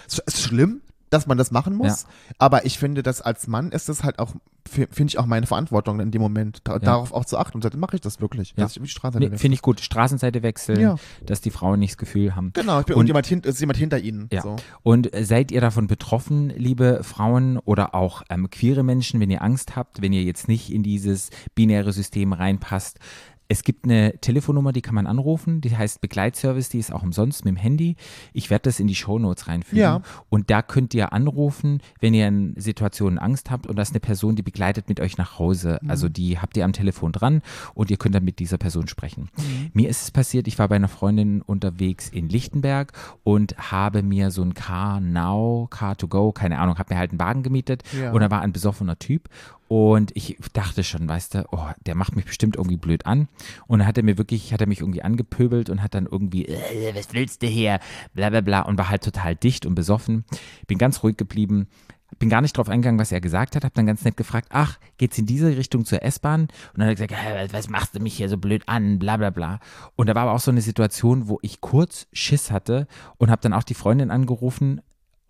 [0.08, 0.80] Es ist schlimm,
[1.10, 2.06] dass man das machen muss.
[2.38, 4.34] Aber ich finde, dass als Mann ist es halt auch,
[4.68, 7.56] fi- finde ich auch meine Verantwortung in dem Moment, da, darauf auch zu achten.
[7.58, 8.54] Und dann mache ich das wirklich.
[8.56, 8.64] Ja.
[8.64, 9.38] Dass ich die Straßenseite Nee.
[9.38, 9.78] Finde ich gut.
[9.80, 10.96] Straßenseite wechseln, Ja.
[11.24, 12.50] dass die Frauen nicht das Gefühl haben.
[12.54, 14.28] Genau, ich bin, Und- und, jemand, hin, ist jemand hinter ihnen.
[14.32, 14.42] Ja.
[14.42, 14.56] So.
[14.82, 19.76] Und seid ihr davon betroffen, liebe Frauen oder auch ähm, queere Menschen, wenn ihr Angst
[19.76, 22.98] habt, wenn ihr jetzt nicht in dieses binäre System reinpasst?
[23.48, 27.44] Es gibt eine Telefonnummer, die kann man anrufen, die heißt Begleitservice, die ist auch umsonst
[27.44, 27.96] mit dem Handy.
[28.32, 29.78] Ich werde das in die Shownotes reinfügen.
[29.80, 30.02] Ja.
[30.30, 34.00] Und da könnt ihr anrufen, wenn ihr in Situationen Angst habt und das ist eine
[34.00, 35.78] Person, die begleitet mit euch nach Hause.
[35.82, 35.90] Mhm.
[35.90, 37.42] Also die habt ihr am Telefon dran
[37.74, 39.28] und ihr könnt dann mit dieser Person sprechen.
[39.36, 39.70] Mhm.
[39.74, 42.92] Mir ist es passiert, ich war bei einer Freundin unterwegs in Lichtenberg
[43.24, 47.10] und habe mir so ein Car Now, Car to Go, keine Ahnung, habe mir halt
[47.10, 48.12] einen Wagen gemietet Ja.
[48.12, 49.28] und da war ein besoffener Typ
[49.74, 53.26] und ich dachte schon, weißt du, oh, der macht mich bestimmt irgendwie blöd an.
[53.66, 56.46] Und dann hat er mir wirklich, hat er mich irgendwie angepöbelt und hat dann irgendwie,
[56.46, 57.80] äh, was willst du hier,
[58.12, 60.26] bla bla bla und war halt total dicht und besoffen.
[60.68, 61.66] Bin ganz ruhig geblieben.
[62.20, 64.78] Bin gar nicht drauf eingegangen, was er gesagt hat, habe dann ganz nett gefragt, ach,
[64.96, 66.42] geht's in diese Richtung zur S-Bahn?
[66.42, 69.16] Und dann hat er gesagt, "Hä, was machst du mich hier so blöd an, bla
[69.16, 69.58] bla bla.
[69.96, 73.42] Und da war aber auch so eine Situation, wo ich kurz Schiss hatte und habe
[73.42, 74.82] dann auch die Freundin angerufen,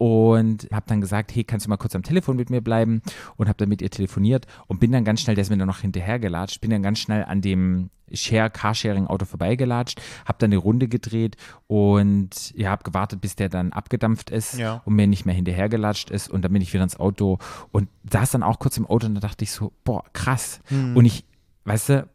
[0.05, 3.01] und habe dann gesagt, hey, kannst du mal kurz am Telefon mit mir bleiben
[3.37, 5.67] und habe dann mit ihr telefoniert und bin dann ganz schnell, der ist mir dann
[5.67, 10.59] noch hinterhergelatscht, bin dann ganz schnell an dem Share Carsharing Auto vorbeigelatscht, habe dann eine
[10.59, 11.39] Runde gedreht
[11.69, 14.83] und ja, habe gewartet, bis der dann abgedampft ist Ja.
[14.85, 17.39] und mir nicht mehr hinterhergelatscht ist und dann bin ich wieder ins Auto
[17.73, 20.61] und saß dann auch kurz im Auto und da dachte ich so, boah, krass.
[20.95, 21.25] Und ich,
[21.65, 22.09] weißt du,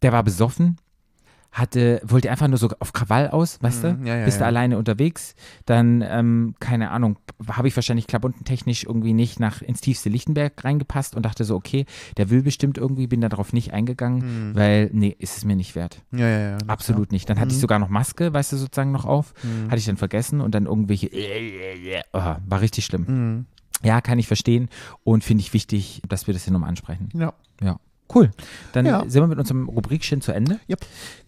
[0.00, 0.78] der war besoffen,
[1.56, 3.94] hatte, wollte einfach nur so auf Krawall aus, weißt du?
[3.94, 4.46] Mhm, ja, ja, Bist du ja.
[4.46, 10.10] alleine unterwegs, dann, ähm, keine Ahnung, habe ich wahrscheinlich klamottentechnisch irgendwie nicht nach ins tiefste
[10.10, 11.86] Lichtenberg reingepasst und dachte so, okay,
[12.18, 15.74] der will bestimmt irgendwie, bin da drauf nicht eingegangen, weil, nee, ist es mir nicht
[15.74, 16.02] wert.
[16.12, 16.58] Ja, ja, ja.
[16.66, 17.28] Absolut nicht.
[17.30, 19.32] Dann hatte ich sogar noch Maske, weißt du, sozusagen noch auf.
[19.42, 19.66] Mhm.
[19.66, 21.10] Hatte ich dann vergessen und dann irgendwelche,
[22.12, 23.04] oh, war richtig schlimm.
[23.08, 23.46] Mhm.
[23.82, 24.68] Ja, kann ich verstehen
[25.04, 27.08] und finde ich wichtig, dass wir das hier nochmal ansprechen.
[27.14, 27.34] Ja.
[27.62, 27.78] Ja,
[28.14, 28.30] cool.
[28.72, 29.04] Dann Ja.
[29.06, 30.60] sind wir mit unserem Rubrikchen zu Ende.
[30.68, 30.80] Yep.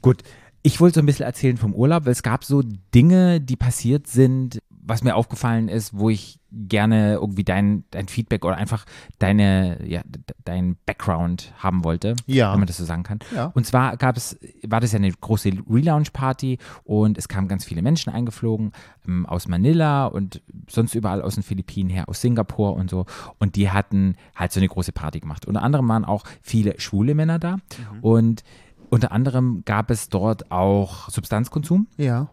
[0.02, 0.22] Gut.
[0.62, 2.62] Ich wollte so ein bisschen erzählen vom Urlaub, weil es gab so
[2.94, 8.44] Dinge, die passiert sind, was mir aufgefallen ist, wo ich gerne irgendwie dein, dein Feedback
[8.44, 8.86] oder einfach
[9.18, 10.00] deine, ja,
[10.44, 12.52] dein Background haben wollte, Ja.
[12.52, 13.18] wenn man das so sagen kann.
[13.34, 13.46] Ja.
[13.54, 17.82] Und zwar gab es, war das ja eine große Relaunch-Party und es kamen ganz viele
[17.82, 18.72] Menschen eingeflogen
[19.06, 23.04] ähm, aus Manila und sonst überall aus den Philippinen her, aus Singapur und so.
[23.38, 25.44] Und die hatten halt so eine große Party gemacht.
[25.46, 27.56] Unter anderem waren auch viele schwule Männer da
[28.00, 28.42] und
[28.90, 32.28] unter anderem gab es dort auch Substanzkonsum Ja.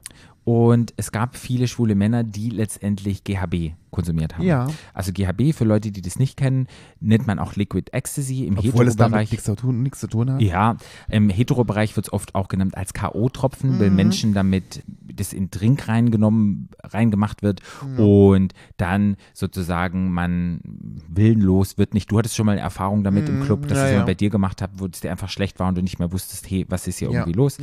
[0.46, 4.46] Und es gab viele schwule Männer, die letztendlich GHB konsumiert haben.
[4.46, 4.68] Ja.
[4.94, 6.68] Also GHB, für Leute, die das nicht kennen,
[7.00, 9.32] nennt man auch Liquid Ecstasy im Hetero-Bereich.
[9.32, 10.42] nichts zu tun, nichts zu tun hat.
[10.42, 10.78] Ja,
[11.10, 15.88] im Hetero-Bereich wird es oft auch genannt als K.O.-Tropfen, weil Menschen damit das in Drink
[15.88, 17.62] reingenommen, reingemacht wird
[17.98, 20.60] und dann sozusagen man
[21.08, 22.12] willenlos wird nicht.
[22.12, 24.04] Du hattest schon mal eine Erfahrung damit im Club, dass ja, es ja.
[24.04, 26.50] bei dir gemacht hat, wo es dir einfach schlecht war und du nicht mehr wusstest,
[26.50, 27.22] hey, was ist hier Ja.
[27.22, 27.58] irgendwie los?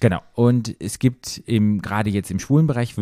[0.00, 0.20] Genau.
[0.34, 2.96] Und es gibt gerade jetzt im schwulen Bereich,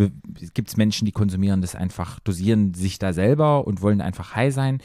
[0.54, 4.52] gibt es Menschen, die konsumieren das einfach, dosieren sich da selber und wollen einfach high
[4.52, 4.80] sein.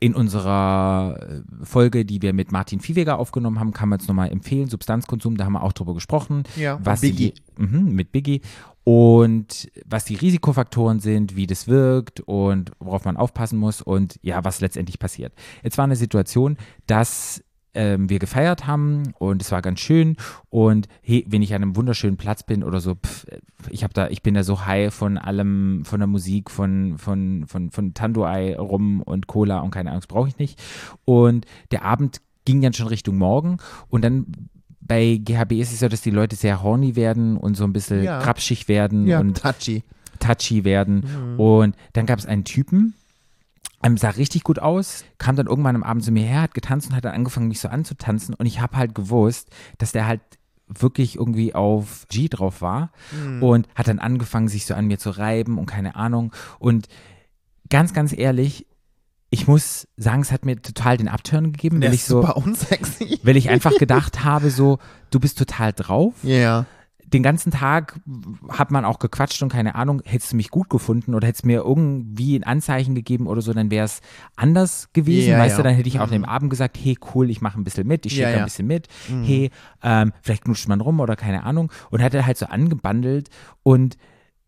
[0.00, 4.30] In unserer äh, Folge, die wir mit Martin Viehweger aufgenommen haben, kann man es nochmal
[4.30, 6.42] empfehlen, Substanzkonsum, da haben wir auch drüber gesprochen.
[6.56, 7.32] Ja, was Biggie.
[7.58, 8.42] Die, mhm, mit Biggie.
[8.82, 14.44] Und was die Risikofaktoren sind, wie das wirkt und worauf man aufpassen muss und ja,
[14.44, 15.32] was letztendlich passiert.
[15.62, 17.42] Jetzt war eine Situation, dass
[17.74, 20.16] ähm, wir gefeiert haben und es war ganz schön
[20.50, 23.26] und hey, wenn ich an einem wunderschönen Platz bin oder so, pff,
[23.70, 27.46] ich habe da, ich bin da so high von allem, von der Musik, von von
[27.46, 30.60] von von Tanduai rum und Cola und keine Ahnung, das brauche ich nicht.
[31.04, 33.56] Und der Abend ging dann schon Richtung Morgen
[33.88, 34.26] und dann
[34.86, 38.04] bei GHB ist es so, dass die Leute sehr horny werden und so ein bisschen
[38.04, 38.20] Ja.
[38.20, 39.82] krapschig werden Ja, und touchy.
[40.20, 41.36] touchy werden.
[41.38, 42.92] Und dann gab es einen Typen
[43.84, 46.88] ähm, sah richtig gut aus, kam dann irgendwann am Abend zu mir her, hat getanzt
[46.88, 48.34] und hat dann angefangen, mich so anzutanzen.
[48.34, 50.22] Und ich habe halt gewusst, dass der halt
[50.66, 52.90] wirklich irgendwie auf G drauf war
[53.42, 56.32] und hat dann angefangen, sich so an mir zu reiben und keine Ahnung.
[56.58, 56.88] Und
[57.68, 58.66] ganz, ganz ehrlich,
[59.28, 63.20] ich muss sagen, es hat mir total den Upturn gegeben, weil ich so, super unsexy.
[63.22, 64.78] weil ich einfach gedacht habe, so,
[65.10, 66.14] du bist total drauf.
[66.22, 66.64] Ja.
[67.14, 67.98] Den ganzen Tag
[68.50, 71.60] hat man auch gequatscht und keine Ahnung, hättest du mich gut gefunden oder hättest mir
[71.64, 74.00] irgendwie ein Anzeichen gegeben oder so, dann wäre es
[74.36, 75.56] anders gewesen, Ja, weißt ja.
[75.58, 76.12] du, dann hätte ich auch Mhm.
[76.12, 78.38] dem Abend gesagt, hey cool, ich mache ein bisschen mit, ich schicke ja.
[78.38, 78.88] ein bisschen mit,
[79.22, 79.50] hey,
[79.82, 83.30] ähm, vielleicht knutscht man rum oder keine Ahnung und hat er halt so angebandelt
[83.62, 83.96] und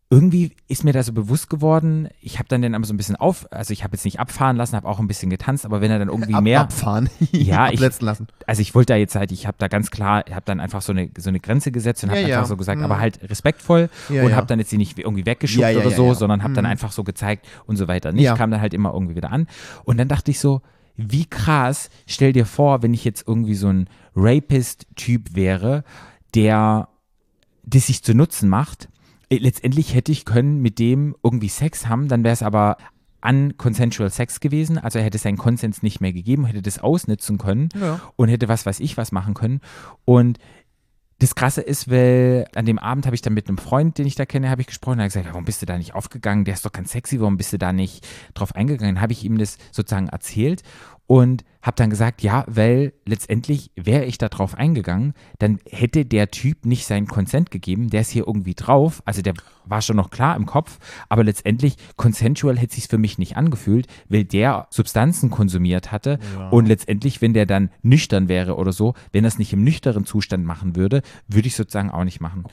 [0.09, 3.17] irgendwie ist mir da so bewusst geworden, ich habe dann den aber so ein bisschen
[3.17, 5.91] auf, also ich habe jetzt nicht abfahren lassen, habe auch ein bisschen getanzt, aber wenn
[5.91, 7.09] er dann irgendwie Ab, mehr, Abfahren.
[7.33, 8.27] Ja, ich- Absetzen lassen.
[8.45, 10.81] also ich wollte da jetzt halt, ich habe da ganz klar, ich habe dann einfach
[10.81, 12.45] so eine, so eine Grenze gesetzt und habe Ja, einfach ja.
[12.45, 12.85] so gesagt, Mhm.
[12.85, 16.41] aber halt respektvoll Ja, und habe dann jetzt sie nicht irgendwie ja, oder so, sondern
[16.41, 16.71] habe dann Mhm.
[16.71, 18.13] einfach so gezeigt und so weiter.
[18.13, 18.35] Nicht, Ja.
[18.37, 19.47] kam dann halt immer irgendwie wieder an.
[19.83, 20.61] Und dann dachte ich so,
[20.95, 25.83] wie krass, stell dir vor, wenn ich jetzt irgendwie so ein Rapist-Typ wäre,
[26.33, 26.87] der
[27.63, 28.87] das sich zu Nutzen macht.
[29.29, 32.77] Äh, Letztendlich hätte ich können mit dem irgendwie Sex haben, dann wäre es aber
[33.21, 37.69] unconsensual Sex gewesen, also er hätte seinen Konsens nicht mehr gegeben, hätte das ausnutzen können
[37.79, 37.99] Ja.
[38.15, 39.59] und hätte was weiß ich was machen können.
[40.05, 40.37] Und
[41.19, 44.13] das Krasse ist, weil an dem Abend habe ich dann mit einem Freund, den ich
[44.13, 46.45] da kenne, habe ich gesprochen, er hat gesagt, warum bist du da nicht aufgegangen?
[46.45, 49.01] Der ist doch ganz sexy, warum bist du da nicht drauf eingegangen?
[49.01, 50.61] Habe ich ihm das sozusagen erzählt
[51.07, 56.31] und habe dann gesagt, ja, weil letztendlich wäre ich da drauf eingegangen, dann hätte der
[56.31, 59.33] Typ nicht seinen Consent gegeben, der ist hier irgendwie drauf, also der
[59.65, 63.87] war schon noch klar im Kopf, aber letztendlich consensual hätte sich für mich nicht angefühlt,
[64.07, 66.19] weil der Substanzen konsumiert hatte
[66.51, 70.05] und letztendlich, wenn der dann nüchtern wäre oder so, wenn er es nicht im nüchternen
[70.05, 72.45] Zustand machen würde, würde ich sozusagen auch nicht machen.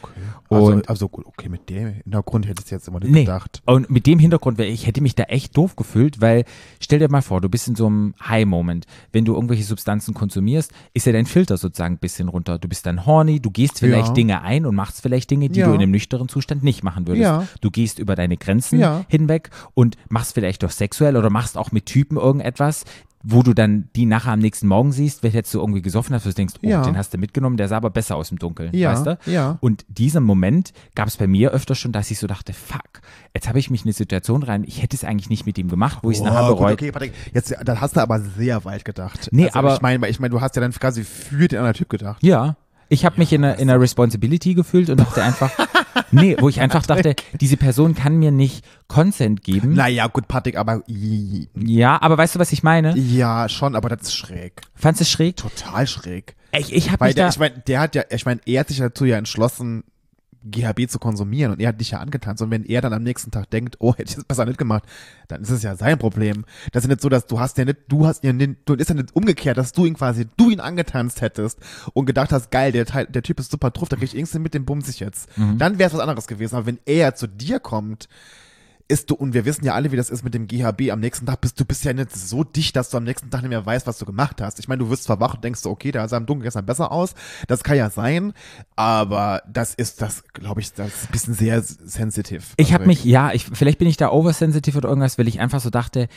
[0.49, 3.25] Also, Und also okay, mit dem Hintergrund hätte ich jetzt immer nicht Nee.
[3.25, 3.63] gedacht.
[3.65, 6.45] Und mit dem Hintergrund, ich hätte mich da echt doof gefühlt, weil
[6.81, 8.15] stell dir mal vor, du bist in so einem
[8.45, 8.87] High-Moment.
[9.13, 12.59] Wenn du irgendwelche Substanzen konsumierst, ist ja dein Filter sozusagen ein bisschen runter.
[12.59, 14.15] Du bist dann horny, du gehst vielleicht Ja.
[14.15, 15.67] Dinge ein und machst vielleicht Dinge, die Ja.
[15.67, 17.23] du in einem nüchternen Zustand nicht machen würdest.
[17.25, 17.47] Ja.
[17.61, 21.87] Du gehst über deine Grenzen hinweg und machst vielleicht doch sexuell oder machst auch mit
[21.87, 22.85] Typen irgendetwas,
[23.27, 26.27] wo du dann die nachher am nächsten Morgen siehst, wenn jetzt du irgendwie gesoffen hast,
[26.27, 26.83] wo du denkst, oh, Ja.
[26.83, 29.19] den hast du mitgenommen, der sah aber besser aus im Dunkeln, Ja, weißt du?
[29.27, 29.57] ja.
[29.61, 33.01] Und dieser Moment gab es bei mir öfter schon, dass ich so dachte, fuck,
[33.35, 35.69] jetzt habe ich mich in eine Situation rein, ich hätte es eigentlich nicht mit ihm
[35.69, 36.75] gemacht, wo ich es nachher bereut.
[36.75, 39.31] okay, Patrick, jetzt, da hast du aber sehr weit gedacht.
[39.33, 41.75] Nee, also, aber- Ich meine, ich mein, du hast ja dann quasi für den anderen
[41.77, 42.23] Typ gedacht.
[42.23, 42.57] Ja.
[42.89, 45.51] Ich habe mich in einer, in einer Responsibility gefühlt und dachte einfach,
[46.11, 49.75] nee, wo ich einfach dachte, diese Person kann mir nicht Consent geben.
[49.75, 52.97] Naja, gut, Patrick, aber Ja, aber weißt du, was ich meine?
[52.97, 54.61] ja, schon, aber das ist schräg.
[54.75, 55.37] Fandst du es schräg?
[55.37, 56.37] Total schräg.
[56.53, 58.69] Ich, ich habe mich der, da, ich meine, der hat ja, ich meine, er hat
[58.69, 59.83] sich dazu ja entschlossen,
[60.51, 63.31] GHB zu konsumieren und er hat dich ja angetanzt und wenn er dann am nächsten
[63.31, 64.85] Tag denkt, oh, hätte ich das besser nicht gemacht,
[65.29, 66.45] dann ist es ja sein Problem.
[66.73, 68.75] Das ist ja nicht so, dass du hast ja nicht, du hast ja nicht, du
[68.75, 71.59] ist ja nicht umgekehrt, dass du ihn quasi, du ihn angetanzt hättest
[71.95, 74.55] und gedacht hast, geil, der, der Typ ist super drauf, da krieg ich irgendwas mit
[74.55, 75.29] dem bumse ich jetzt.
[75.59, 78.09] Dann wäre es was anderes gewesen, aber wenn er zu dir kommt,
[78.87, 81.25] ist du, und wir wissen ja alle, wie das ist mit dem GHB, am nächsten
[81.25, 83.65] Tag bist du bist ja nicht so dicht, dass du am nächsten Tag nicht mehr
[83.65, 84.59] weißt, was du gemacht hast.
[84.59, 86.67] Ich meine, du wirst zwar wach und denkst so, okay, der sah im Dunkeln gestern
[86.67, 87.15] besser aus,
[87.49, 88.35] das kann ja sein,
[88.77, 92.53] aber das ist, das glaube ich, das ist ein bisschen sehr sensitiv.
[92.57, 93.05] ich habe Patrick.
[93.05, 96.09] mich, ja, ich, vielleicht bin ich da oversensitive oder irgendwas, weil ich einfach so dachte,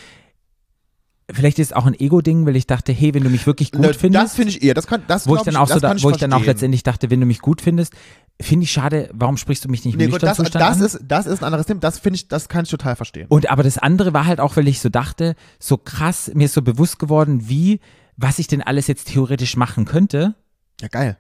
[1.32, 3.82] vielleicht ist es auch ein Ego-Ding, weil ich dachte, hey, wenn du mich wirklich gut
[3.82, 6.02] Ne, findest, Das finde ich eher, das kann, das wo ich dann auch so, das
[6.02, 7.94] da, wo ich dann auch letztendlich dachte, wenn du mich gut findest,
[8.40, 11.42] finde ich schade, warum sprichst du mich nicht Nee, gut, das, das ist, das ist
[11.42, 13.26] ein anderes Thema, das finde ich, das kann ich total verstehen.
[13.30, 16.54] Und aber das andere war halt auch, weil ich so dachte, so krass, mir ist
[16.54, 17.80] so bewusst geworden, wie,
[18.16, 20.36] was ich denn alles jetzt theoretisch machen könnte.
[20.82, 21.18] Ja, geil.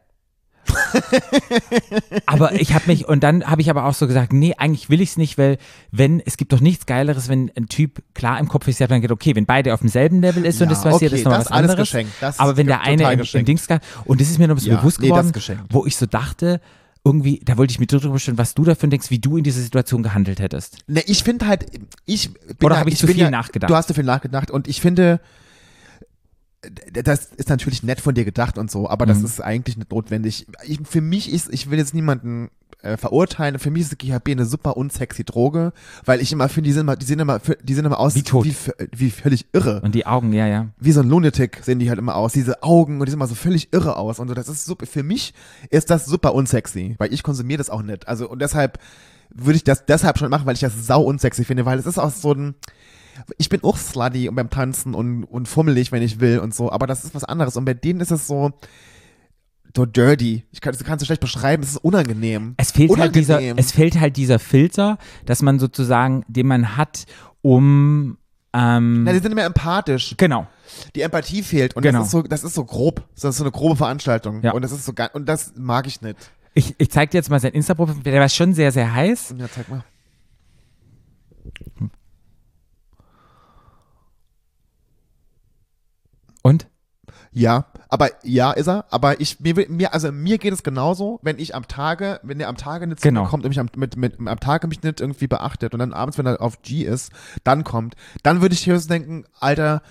[2.25, 5.01] Aber ich habe mich, und dann habe ich aber auch so gesagt, nee, eigentlich will
[5.01, 5.57] ich es nicht, weil
[5.91, 9.01] wenn, es gibt doch nichts Geileres, wenn ein Typ klar im Kopf ist, der dann
[9.01, 11.39] geht, okay, wenn beide auf demselben Level ist und Ja, das passiert, okay, ist nochmal
[11.39, 11.89] das was ist alles anderes.
[11.89, 12.13] geschenkt.
[12.19, 13.45] Das aber wenn der eine im, im.
[13.45, 13.67] Dings
[14.05, 15.63] und das ist mir noch so Ja, bewusst nee, geworden, geschenkt.
[15.69, 16.59] wo ich so dachte,
[17.07, 19.43] irgendwie, da wollte ich mit dir drüber stellen, was du davon denkst, wie du in
[19.43, 20.79] dieser Situation gehandelt hättest.
[20.87, 21.65] Ne, ich finde halt,
[22.05, 23.69] ich bin Oder ja, hab ich zu viel ja, nachgedacht?
[23.71, 25.19] Du hast zu viel nachgedacht und ich finde,
[26.91, 29.25] das ist natürlich nett von dir gedacht und so, aber das Mhm.
[29.25, 30.47] ist eigentlich nicht notwendig.
[30.65, 32.49] Ich, für mich ist, ich will jetzt niemanden
[32.81, 35.73] äh, verurteilen, für mich ist GHB eine super unsexy Droge,
[36.05, 38.23] weil ich immer finde, die sind immer, die sehen immer, die sehen immer aus Wie
[38.23, 38.45] tot.
[38.45, 38.55] wie,
[38.95, 39.81] wie völlig irre.
[39.81, 40.67] Und die Augen, ja, ja.
[40.79, 42.33] wie so ein Lunatic sehen die halt immer aus.
[42.33, 44.33] Diese Augen und die sind immer so völlig irre aus und so.
[44.33, 44.85] Das ist super.
[44.85, 45.33] Für mich
[45.69, 48.07] ist das super unsexy, weil ich konsumiere das auch nicht.
[48.07, 48.79] Also und deshalb
[49.33, 51.97] würde ich das deshalb schon machen, weil ich das sau unsexy finde, weil es ist
[51.97, 52.55] auch so ein
[53.37, 56.71] ich bin auch slutty und beim Tanzen und, und fummelig, wenn ich will und so,
[56.71, 57.57] aber das ist was anderes.
[57.57, 58.51] Und bei denen ist es so,
[59.75, 60.43] so dirty.
[60.51, 62.55] Ich kann, das kannst du schlecht beschreiben, es ist unangenehm.
[62.57, 63.57] Es fehlt halt dieser, Unangenehm.
[63.57, 67.05] es fehlt halt dieser Filter, dass man sozusagen, den man hat,
[67.41, 68.17] um
[68.53, 70.15] Ähm, Na, die sind mehr empathisch.
[70.17, 70.47] genau.
[70.95, 71.99] Die Empathie fehlt und Genau.
[71.99, 73.03] das ist so, das ist so grob.
[73.15, 74.41] Das ist so eine grobe Veranstaltung.
[74.43, 74.51] Ja.
[74.53, 76.17] Und das ist so und das mag ich nicht.
[76.53, 78.01] Ich, ich zeig dir jetzt mal sein Insta-Profil.
[78.03, 79.35] Der war schon sehr, sehr heiß.
[79.37, 79.83] Ja, zeig mal.
[86.43, 86.67] Und?
[87.37, 88.85] Ja, aber ja ist er.
[88.89, 92.39] Aber ich mir, will- mir also mir geht es genauso, wenn ich am Tage, wenn
[92.39, 93.25] er am Tage nicht Genau.
[93.25, 96.17] kommt und mich am, mit, mit, am Tage mich nicht irgendwie beachtet und dann abends,
[96.17, 97.11] wenn er auf G ist,
[97.43, 99.83] dann kommt, dann würde ich höchstens denken, Alter,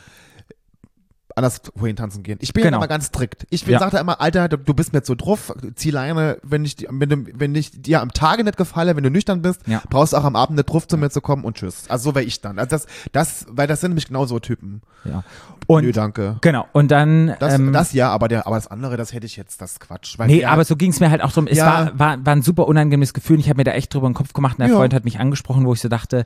[1.36, 2.38] anders wohin tanzen gehen.
[2.40, 2.76] Ich bin Genau.
[2.76, 3.46] ja immer ganz strikt.
[3.50, 3.78] Ich bin, Ja.
[3.78, 7.08] sag da immer, Alter, du, du bist mir zu drauf, zieh Leine, wenn ich, wenn,
[7.10, 9.82] du, wenn ich dir am Tage nicht gefalle, wenn du nüchtern bist, Ja.
[9.90, 11.84] brauchst du auch am Abend nicht drauf zu mir zu kommen und tschüss.
[11.90, 12.58] Also so wäre ich dann.
[12.58, 14.80] Also das, das, weil das sind nämlich genau so Typen.
[15.04, 15.24] Ja.
[15.66, 16.38] Und, Nö, danke.
[16.40, 16.64] Genau.
[16.72, 17.34] Und dann.
[17.38, 20.18] Das, ähm, das ja, aber, der, aber das andere, das hätte ich jetzt, das Quatsch.
[20.18, 21.46] Weil Nee, der- aber so ging es mir halt auch drum.
[21.46, 21.66] Es Ja.
[21.66, 23.36] war, war, war ein super unangenehmes Gefühl.
[23.36, 24.54] und Ich habe mir da echt drüber den Kopf gemacht.
[24.54, 24.76] Und der Ja.
[24.76, 26.24] Freund hat mich angesprochen, wo ich so dachte,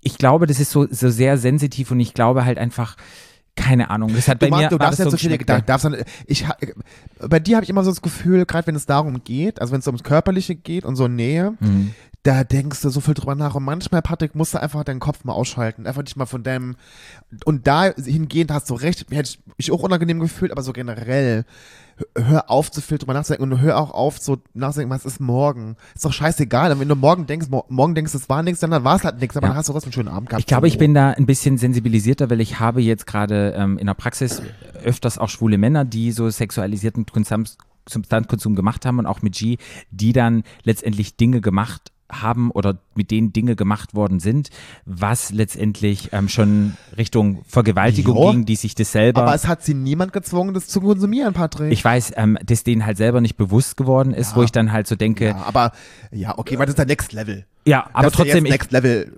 [0.00, 2.96] ich glaube, das ist so, so sehr sensitiv und ich glaube halt einfach,
[3.56, 4.12] keine Ahnung.
[4.14, 5.88] Das hat du, bei machst, mir du darfst das nicht so viele, da, darfst
[6.26, 6.46] ich,
[7.20, 9.80] bei dir habe ich immer so das Gefühl, gerade wenn es darum geht, also wenn
[9.80, 11.94] es ums Körperliche geht und so Nähe, Mhm.
[12.24, 15.24] da denkst du so viel drüber nach und manchmal, Patrick, musst du einfach deinen Kopf
[15.24, 16.76] mal ausschalten, einfach dich mal von deinem,
[17.44, 21.44] und da hingehend hast du recht, hätte ich mich auch unangenehm gefühlt, aber so generell,
[22.16, 25.76] hör- auf zu viel drüber nachzudenken und hör auch auf so nachzudenken, was ist morgen?
[25.94, 28.70] Ist doch scheißegal, und wenn du morgen denkst, mo- morgen denkst, es war nichts, dann
[28.84, 29.50] war es halt nichts, aber Ja.
[29.50, 30.40] dann hast du trotzdem einen schönen Abend gehabt.
[30.40, 33.86] Ich glaube, ich bin da ein bisschen sensibilisierter, weil ich habe jetzt gerade ähm, in
[33.86, 34.42] der Praxis
[34.82, 39.58] öfters auch schwule Männer, die so sexualisierten Konsums Substanzkonsum gemacht haben und auch mit G,
[39.90, 44.50] die dann letztendlich Dinge gemacht haben oder mit denen Dinge gemacht worden sind,
[44.84, 48.30] was letztendlich ähm, schon Richtung Vergewaltigung Jo.
[48.30, 51.72] ging, die sich das selber Aber es hat sie niemand gezwungen, das zu konsumieren, Patrick.
[51.72, 54.36] ich weiß, ähm, dass denen halt selber nicht bewusst geworden ist, Ja.
[54.36, 55.72] wo ich dann halt so denke, Ja, aber
[56.10, 57.44] ja, okay, weil das ist der Next Level.
[57.66, 59.12] ja, aber trotzdem, Next Level.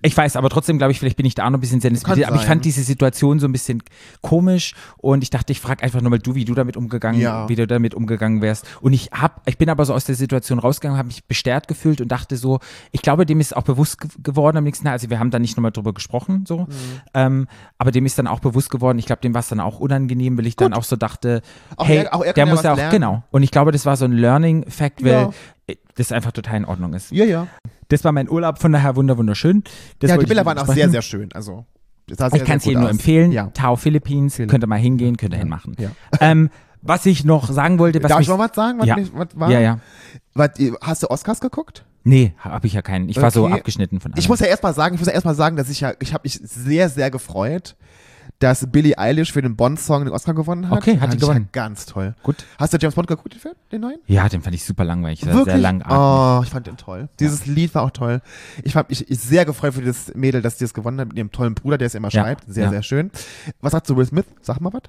[0.00, 2.28] Ich weiß, aber trotzdem glaube ich, vielleicht bin ich da auch noch ein bisschen sensibilisiert.
[2.28, 3.82] Aber ich fand diese Situation so ein bisschen
[4.22, 7.48] komisch und ich dachte, ich frage einfach nur mal du, wie du damit umgegangen, Ja.
[7.48, 8.66] wie du damit umgegangen wärst.
[8.80, 12.00] Und ich hab, ich bin aber so aus der Situation rausgegangen, habe mich bestärkt gefühlt
[12.00, 12.58] und dachte so,
[12.90, 14.92] ich glaube, dem ist auch bewusst ge geworden am nächsten Tag.
[14.94, 16.60] Also wir haben da nicht nochmal drüber gesprochen, so.
[16.60, 16.66] Mhm.
[17.14, 18.98] Ähm, aber dem ist dann auch bewusst geworden.
[18.98, 20.78] Ich glaube, dem war es dann auch unangenehm, weil ich dann Gut.
[20.78, 21.42] auch so dachte,
[21.76, 22.92] Auch hey, er- auch er der muss ja auch, lernen.
[22.92, 23.22] genau.
[23.30, 25.30] Und ich glaube, das war so ein Learning-Fact, weil Ja.
[25.94, 27.10] Das einfach total in Ordnung ist.
[27.12, 27.46] Ja, ja.
[27.88, 29.62] Das war mein Urlaub, von daher wunder wunderschön.
[29.98, 31.30] Das ja, die Bilder waren auch sehr, sehr schön.
[31.32, 31.66] Also,
[32.08, 33.32] sehr, Ich kann es jedem nur empfehlen.
[33.32, 33.48] Ja.
[33.54, 35.76] Tau Philippines, Philipp- könnt ihr mal hingehen, könnt ihr hinmachen.
[35.78, 35.90] Ja.
[36.20, 38.78] Ähm, was ich noch sagen wollte, was Darf mich, ich noch was sagen?
[38.80, 38.96] Was, Ja.
[38.96, 39.50] nicht, was war?
[39.50, 39.78] Ja, ja.
[40.34, 41.84] Was, hast du Oscars geguckt?
[42.04, 43.08] Nee, habe ich ja keinen.
[43.08, 43.54] Ich war so Okay.
[43.54, 44.18] abgeschnitten von allem.
[44.18, 46.22] Ich muss ja erstmal sagen, ich muss ja erstmal sagen, dass ich ja, ich habe
[46.24, 47.76] mich sehr, sehr gefreut,
[48.42, 50.78] dass Billie Eilish für den Bond-Song den Oscar gewonnen hat.
[50.78, 51.48] Okay, hat die ich ja gewonnen.
[51.52, 52.14] Ganz toll.
[52.22, 52.44] Gut.
[52.58, 53.98] Hast du James Bond geguckt, den Film, den neuen?
[54.06, 55.24] Ja, den fand ich super langweilig.
[55.24, 55.44] Wirklich?
[55.44, 55.82] sehr lang.
[55.88, 57.08] oh, ich fand den toll.
[57.20, 58.20] Dieses Lied war auch toll.
[58.64, 61.16] Ich habe mich ich sehr gefreut für das Mädel, dass die es gewonnen hat mit
[61.16, 62.44] ihrem tollen Bruder, der es immer Ja, schreibt.
[62.48, 62.70] Sehr, ja.
[62.70, 63.10] sehr schön.
[63.60, 64.24] Was sagst du, Will Smith?
[64.40, 64.82] Sag mal was.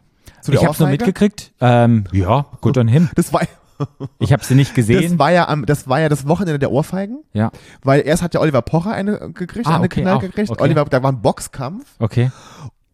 [0.47, 0.91] Ich habe Ohrfeige?
[0.91, 1.53] mitgekriegt.
[1.61, 3.09] Ähm, ja, gut und hin.
[3.15, 3.41] Das war,
[4.19, 5.19] Ich habe sie nicht das gesehen.
[5.19, 8.39] war ja am, das war ja das Wochenende der Ohrfeigen, Ja, weil erst hat ja
[8.39, 10.21] Oliver Pocher eine gekriegt, Ah, eine okay, Knall auch.
[10.21, 10.49] gekriegt.
[10.49, 10.61] Okay.
[10.63, 12.31] Oliver, da war ein Boxkampf okay.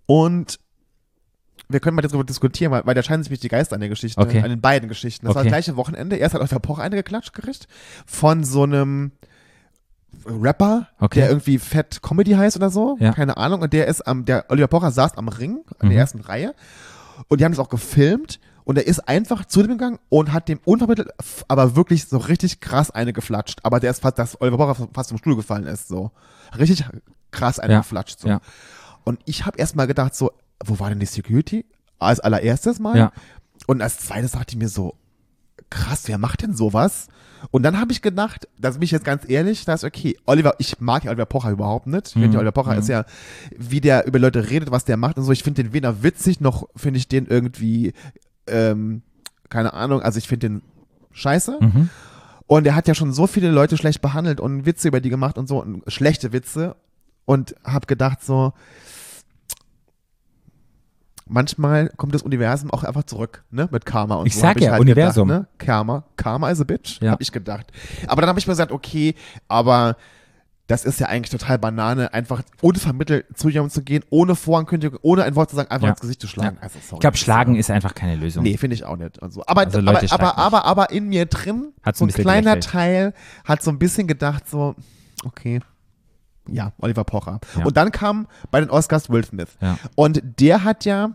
[0.10, 0.60] Und
[1.68, 3.90] wir können mal darüber diskutieren, weil, weil da scheinen sich mich die Geister an der
[3.90, 4.42] Geschichte, Okay.
[4.42, 5.28] an den beiden Geschichten.
[5.28, 5.50] Das war Okay.
[5.52, 6.16] das gleiche Wochenende.
[6.16, 7.68] Erst hat Oliver Pocher eine geklatscht gekriegt
[8.08, 9.12] von so einem
[10.26, 11.20] Rapper, Okay.
[11.20, 12.98] der irgendwie Fett Comedy heißt oder so.
[13.00, 13.14] Ja.
[13.14, 13.62] Keine Ahnung.
[13.62, 15.98] Und der ist am, der Oliver Pocher saß am Ring, an der Mhm.
[15.98, 16.56] ersten Reihe.
[17.28, 18.40] Und die haben das auch gefilmt.
[18.64, 21.10] Und er ist einfach zu dem gegangen und hat dem unvermittelt,
[21.48, 23.60] aber wirklich so richtig krass eine geflatscht.
[23.64, 26.12] Aber der ist fast, dass Oliver Pocher fast vom Stuhl gefallen ist, so.
[26.58, 26.84] Richtig
[27.32, 27.80] krass eine Ja.
[27.80, 28.28] geflatscht, so.
[28.28, 28.42] Ja.
[29.04, 30.32] Und ich habe erst mal gedacht, so,
[30.64, 31.66] wo war denn die Security?
[32.00, 32.98] Als allererstes Mal.
[32.98, 33.12] Ja.
[33.68, 34.96] Und als zweites dachte ich mir so,
[35.70, 37.08] krass, wer macht denn sowas?
[37.52, 40.56] Und dann habe ich gedacht, das bin ich jetzt ganz ehrlich, da ist okay, Oliver,
[40.58, 42.08] ich mag ja Oliver Pocher überhaupt nicht.
[42.08, 42.36] Ich finde, Mhm.
[42.38, 42.80] Oliver Pocher Mhm.
[42.80, 43.06] ist ja,
[43.58, 45.32] wie der über Leute redet, was der macht und so.
[45.32, 47.94] Ich finde den weder witzig, noch finde ich den irgendwie,
[48.48, 49.04] ähm,
[49.50, 50.62] keine Ahnung, also ich finde den
[51.12, 51.58] scheiße.
[51.62, 51.90] Mhm.
[52.48, 55.38] Und er hat ja schon so viele Leute schlecht behandelt und Witze über die gemacht
[55.38, 56.76] und so, und schlechte Witze.
[57.30, 58.54] Und hab gedacht so,
[61.28, 64.42] manchmal kommt das Universum auch einfach zurück, ne, mit Karma und Ich so.
[64.42, 65.28] sag hab ich ja, halt Universum.
[65.28, 65.48] Gedacht, ne?
[65.60, 67.12] Karma, Karma is a bitch, Ja.
[67.12, 67.68] hab ich gedacht.
[68.08, 69.14] Aber dann habe ich mir gesagt, okay,
[69.48, 69.96] aber
[70.66, 75.24] das ist ja eigentlich total Banane, einfach unvermittelt zu jemandem zu gehen, ohne Vorankündigung, ohne
[75.24, 75.92] ein Wort zu sagen, einfach Ja.
[75.94, 76.58] ins Gesicht zu schlagen.
[76.58, 76.64] Ja.
[76.64, 78.44] Also, sorry, Ich glaube, Schlagen ist einfach keine Lösung.
[78.44, 79.20] Nee, finde ich auch nicht.
[79.20, 79.44] Und so.
[79.46, 82.64] aber, Also aber, aber, aber, aber in mir drin, Hat's so ein ein kleiner gelächelt.
[82.72, 83.14] Teil
[83.46, 84.76] hat so ein bisschen gedacht, so,
[85.26, 85.60] okay,
[86.54, 87.40] ja, Oliver Pocher.
[87.58, 87.66] Ja.
[87.66, 89.50] Und dann kam bei den Oscars Will Smith.
[89.62, 89.78] Ja.
[89.96, 91.12] Und der hat ja,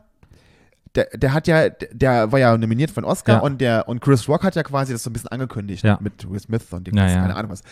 [0.94, 3.38] der, der hat ja, der war ja nominiert für einen Oscar Ja.
[3.40, 5.98] und der, und Chris Rock hat ja quasi das so ein bisschen angekündigt Ja.
[6.00, 7.20] mit Will Smith und Ja, ja.
[7.20, 7.62] keine Ahnung was.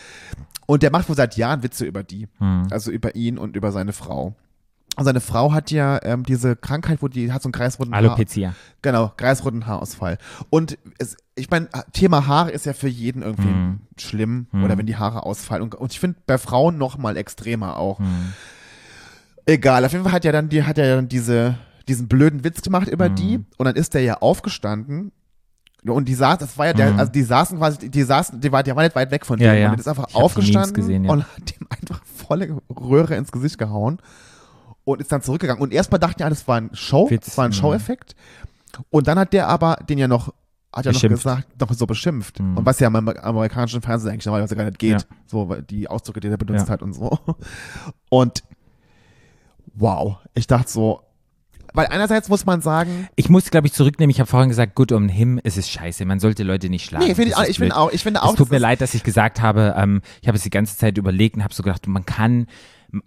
[0.65, 2.27] Und der macht wohl seit Jahren Witze über die.
[2.39, 2.67] Hm.
[2.71, 4.35] Also über ihn und über seine Frau.
[4.95, 8.03] Und seine Frau hat ja ähm, diese Krankheit, wo die hat so einen kreisrunden Haar,
[8.03, 8.53] Alopecia.
[8.83, 10.19] genau, kreisrunden Haarausfall.
[10.51, 13.79] Und es, ich meine, Thema Haare ist ja für jeden irgendwie Mhm.
[13.97, 14.63] schlimm Mhm.
[14.63, 15.63] oder wenn die Haare ausfallen.
[15.63, 17.97] Und, und ich finde bei Frauen noch mal extremer auch.
[17.97, 18.33] Hm.
[19.45, 22.61] Egal, auf jeden Fall hat ja dann die hat ja dann diese diesen blöden Witz
[22.61, 23.15] gemacht über Mhm.
[23.15, 25.11] die und dann ist der ja aufgestanden
[25.85, 26.99] und die saß, das war ja der, Mhm.
[26.99, 29.51] also die saßen quasi, die saßen, die war, die war nicht weit weg von Ja,
[29.53, 29.71] dem ja.
[29.71, 31.11] und ist einfach Ich aufgestanden gesehen, ja.
[31.11, 33.97] und hat dem einfach volle Röhre ins Gesicht gehauen
[34.85, 37.45] und ist dann zurückgegangen und erstmal dachten ja, das war ein Show, Witz, das war
[37.45, 37.55] ein mhm.
[37.55, 38.15] Show-Effekt
[38.89, 40.33] und dann hat der aber den ja noch
[40.75, 42.39] hat ja noch gesagt, noch so beschimpft.
[42.39, 42.57] Mhm.
[42.57, 45.01] Und was ja im Amer- amerikanischen Fernsehen eigentlich normalerweise gar nicht geht.
[45.01, 45.17] Ja.
[45.27, 46.73] So, die Ausdrücke, die er benutzt Ja.
[46.73, 47.19] hat und so.
[48.09, 48.43] Und
[49.75, 51.01] wow, ich dachte so,
[51.75, 54.11] weil einerseits muss man sagen, Ich muss, glaube ich, zurücknehmen.
[54.11, 56.05] Ich habe vorhin gesagt, gut um him ist es scheiße.
[56.05, 57.05] Man sollte Leute nicht schlagen.
[57.05, 58.93] nee, finde ich, auch- ich finde auch, ich finde auch, Es tut mir leid, dass
[58.93, 61.87] ich gesagt habe, ähm, ich habe es die ganze Zeit überlegt und habe so gedacht,
[61.87, 62.47] man kann,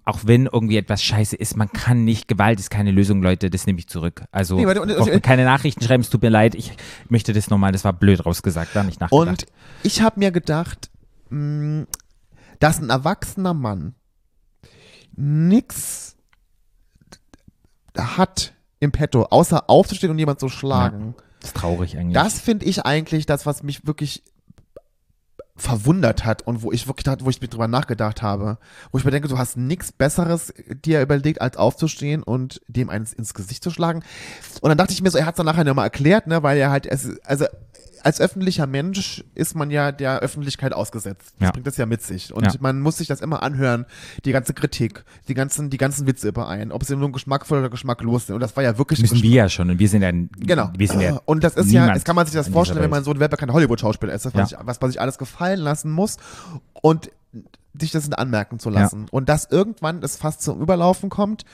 [0.04, 3.66] auch wenn irgendwie etwas scheiße ist, man kann nicht, Gewalt ist keine Lösung, Leute, das
[3.66, 4.24] nehme ich zurück.
[4.32, 6.72] Also Nee, warte, und- braucht man keine Nachrichten schreiben, es tut mir leid, ich
[7.08, 9.28] möchte das nochmal, das war blöd rausgesagt, da nicht nachgedacht.
[9.28, 9.46] Und
[9.84, 10.90] ich habe mir gedacht,
[11.30, 11.86] mh,
[12.58, 13.94] dass ein erwachsener Mann
[15.14, 16.16] nix
[17.96, 21.14] hat im Petto, außer aufzustehen und jemand zu schlagen.
[21.40, 22.14] das ist traurig eigentlich.
[22.14, 24.22] Das finde ich eigentlich das, was mich wirklich
[25.56, 28.58] verwundert hat und wo ich wirklich dachte, wo ich mir drüber nachgedacht habe,
[28.92, 30.52] wo ich mir denke, du hast nichts Besseres
[30.84, 34.02] dir überlegt, als aufzustehen und dem eins ins Gesicht zu schlagen.
[34.60, 36.58] Und dann dachte ich mir so, er hat es dann nachher nochmal erklärt, ne, weil
[36.58, 37.46] er halt, es, also
[38.02, 41.32] als öffentlicher Mensch ist man ja der Öffentlichkeit ausgesetzt.
[41.40, 41.50] Das Ja.
[41.50, 42.32] bringt das ja mit sich.
[42.32, 42.52] Und Ja.
[42.60, 43.84] man muss sich das immer anhören,
[44.24, 48.26] die ganze Kritik, die ganzen, die ganzen Witze überein, ob sie nun geschmackvoll oder geschmacklos
[48.26, 48.36] sind.
[48.36, 50.70] Und das war ja wirklich müssen wir ja schon und wir sind ja, Genau.
[50.76, 53.02] wir sind ja und das ist ja, jetzt kann man sich das vorstellen, wenn man
[53.02, 54.60] so ein kein Hollywood-Schauspieler ist, was, Ja.
[54.60, 56.16] ich, was man sich alles gefallen lassen muss
[56.82, 57.10] und
[57.78, 59.06] sich das anmerken zu lassen.
[59.10, 61.44] Und dass irgendwann das fast zum Überlaufen kommt,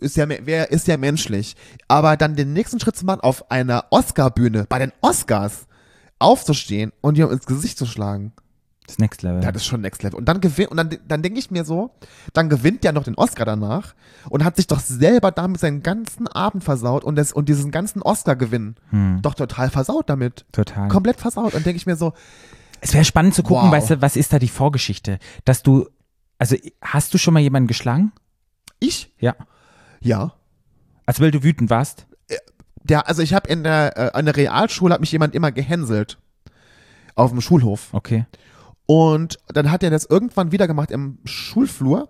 [0.00, 1.56] ist ja, wer ist ja menschlich.
[1.88, 5.66] Aber dann den nächsten Schritt zu machen, auf einer Oscar-Bühne, bei den Oscars,
[6.18, 8.32] aufzustehen und jemand ins Gesicht zu schlagen,
[8.88, 9.42] das Next Level.
[9.42, 10.18] ja, das ist schon Next Level.
[10.18, 11.90] Und dann gewinnt, und dann, dann denke ich mir so,
[12.32, 13.94] dann gewinnt der noch den Oscar danach
[14.30, 18.02] und hat sich doch selber damit seinen ganzen Abend versaut und, das, und diesen ganzen
[18.02, 20.46] Oscar-Gewinn Hm, doch total versaut damit.
[20.52, 20.88] total.
[20.88, 21.54] Komplett versaut.
[21.54, 22.14] Und denke ich mir so,
[22.80, 23.72] Es wäre spannend zu gucken, Wow.
[23.72, 25.18] weißt du, was ist da die Vorgeschichte?
[25.44, 25.88] Dass du,
[26.38, 28.12] also hast du schon mal jemanden geschlagen?
[28.80, 29.12] ich?
[29.18, 29.34] Ja.
[30.00, 30.34] Ja.
[31.04, 32.06] Also weil du wütend warst?
[32.84, 36.18] Der, also ich habe in der, äh, an der Realschule hat mich jemand immer gehänselt.
[37.16, 37.88] Auf dem Schulhof.
[37.92, 38.26] Okay.
[38.86, 42.08] Und dann hat er das irgendwann wieder gemacht im Schulflur.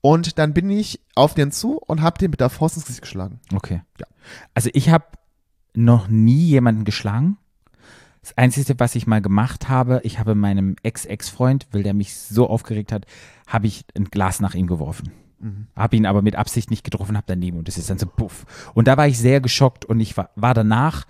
[0.00, 3.02] Und dann bin ich auf den zu und habe den mit der Faust ins Gesicht
[3.02, 3.40] geschlagen.
[3.52, 3.82] Okay.
[3.98, 4.06] Ja.
[4.54, 5.04] Also ich habe
[5.74, 7.36] noch nie jemanden geschlagen.
[8.28, 12.46] Das Einzige, was ich mal gemacht habe, ich habe meinem Ex-Ex-Freund, weil der mich so
[12.46, 13.06] aufgeregt hat,
[13.46, 15.12] habe ich ein Glas nach ihm geworfen.
[15.74, 18.44] Habe ihn aber mit Absicht nicht getroffen, habe daneben und das ist dann so puff.
[18.74, 21.06] Und da war ich sehr geschockt und ich war, war danach,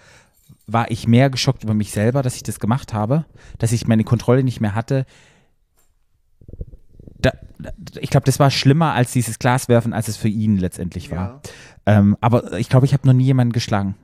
[0.68, 3.24] war ich mehr geschockt über mich selber, dass ich das gemacht habe,
[3.58, 5.04] dass ich meine Kontrolle nicht mehr hatte.
[7.18, 11.10] Da, da, ich glaube, das war schlimmer als dieses Glaswerfen, als es für ihn letztendlich
[11.10, 11.40] war.
[11.84, 13.96] Ähm, aber ich glaube, ich habe noch nie jemanden geschlagen.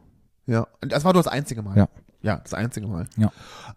[0.47, 1.77] Ja, und das war nur das einzige Mal.
[1.77, 1.89] Ja.
[2.25, 3.07] Ja, das einzige Mal.
[3.17, 3.31] Ja.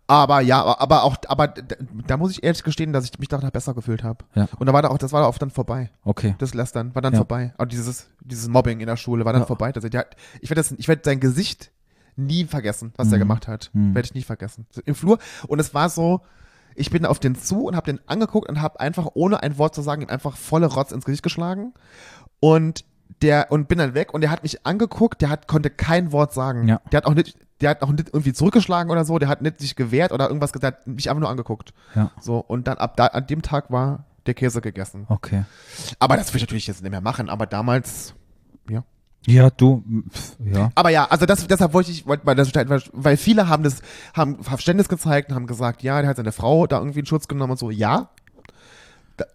[0.07, 3.73] Aber ja, aber- auch, aber da, muss ich ehrlich gestehen, dass ich mich danach besser
[3.73, 4.23] gefühlt habe.
[4.35, 4.47] Ja.
[4.57, 5.91] Und da war da auch, das war da auch dann vorbei.
[6.05, 6.35] Okay.
[6.39, 7.17] Das Lästern war dann Ja.
[7.17, 7.53] vorbei.
[7.57, 9.45] Und dieses, dieses Mobbing in der Schule war dann Ja.
[9.47, 9.71] vorbei.
[9.73, 11.71] Das, der, hat- ich werde das, ich werde sein Gesicht
[12.15, 13.19] nie vergessen, was er Mhm.
[13.21, 13.69] gemacht hat.
[13.73, 13.93] Mhm.
[13.93, 14.65] Werde ich nie vergessen.
[14.71, 15.19] So Im Flur.
[15.47, 16.21] Und es war so,
[16.75, 19.75] ich bin auf den zu und habe den angeguckt und habe einfach, ohne ein Wort
[19.75, 21.73] zu sagen, ihm einfach volle Rotz ins Gesicht geschlagen.
[22.39, 22.85] Und
[23.21, 26.33] der, und bin dann weg und der hat mich angeguckt, der hat, konnte kein Wort
[26.33, 26.67] sagen.
[26.67, 26.81] Ja.
[26.91, 29.59] Der hat auch nicht, der hat auch nicht irgendwie zurückgeschlagen oder so, der hat nicht
[29.59, 31.73] sich gewehrt oder irgendwas gesagt, mich einfach nur angeguckt.
[31.95, 32.11] Ja.
[32.21, 35.05] So, und dann ab da, an dem Tag war der Käse gegessen.
[35.09, 35.45] Okay.
[35.99, 38.13] Aber das will ich natürlich jetzt nicht mehr machen, aber damals,
[38.69, 38.83] ja.
[39.25, 40.69] Ja, du, pf, ja.
[40.75, 42.51] Aber ja, also das, deshalb wollte ich, wollte mal das
[42.93, 43.81] weil- viele haben das,
[44.13, 47.27] haben Verständnis gezeigt und haben gesagt, ja, der hat seine Frau da irgendwie in Schutz
[47.27, 48.09] genommen und so, ja.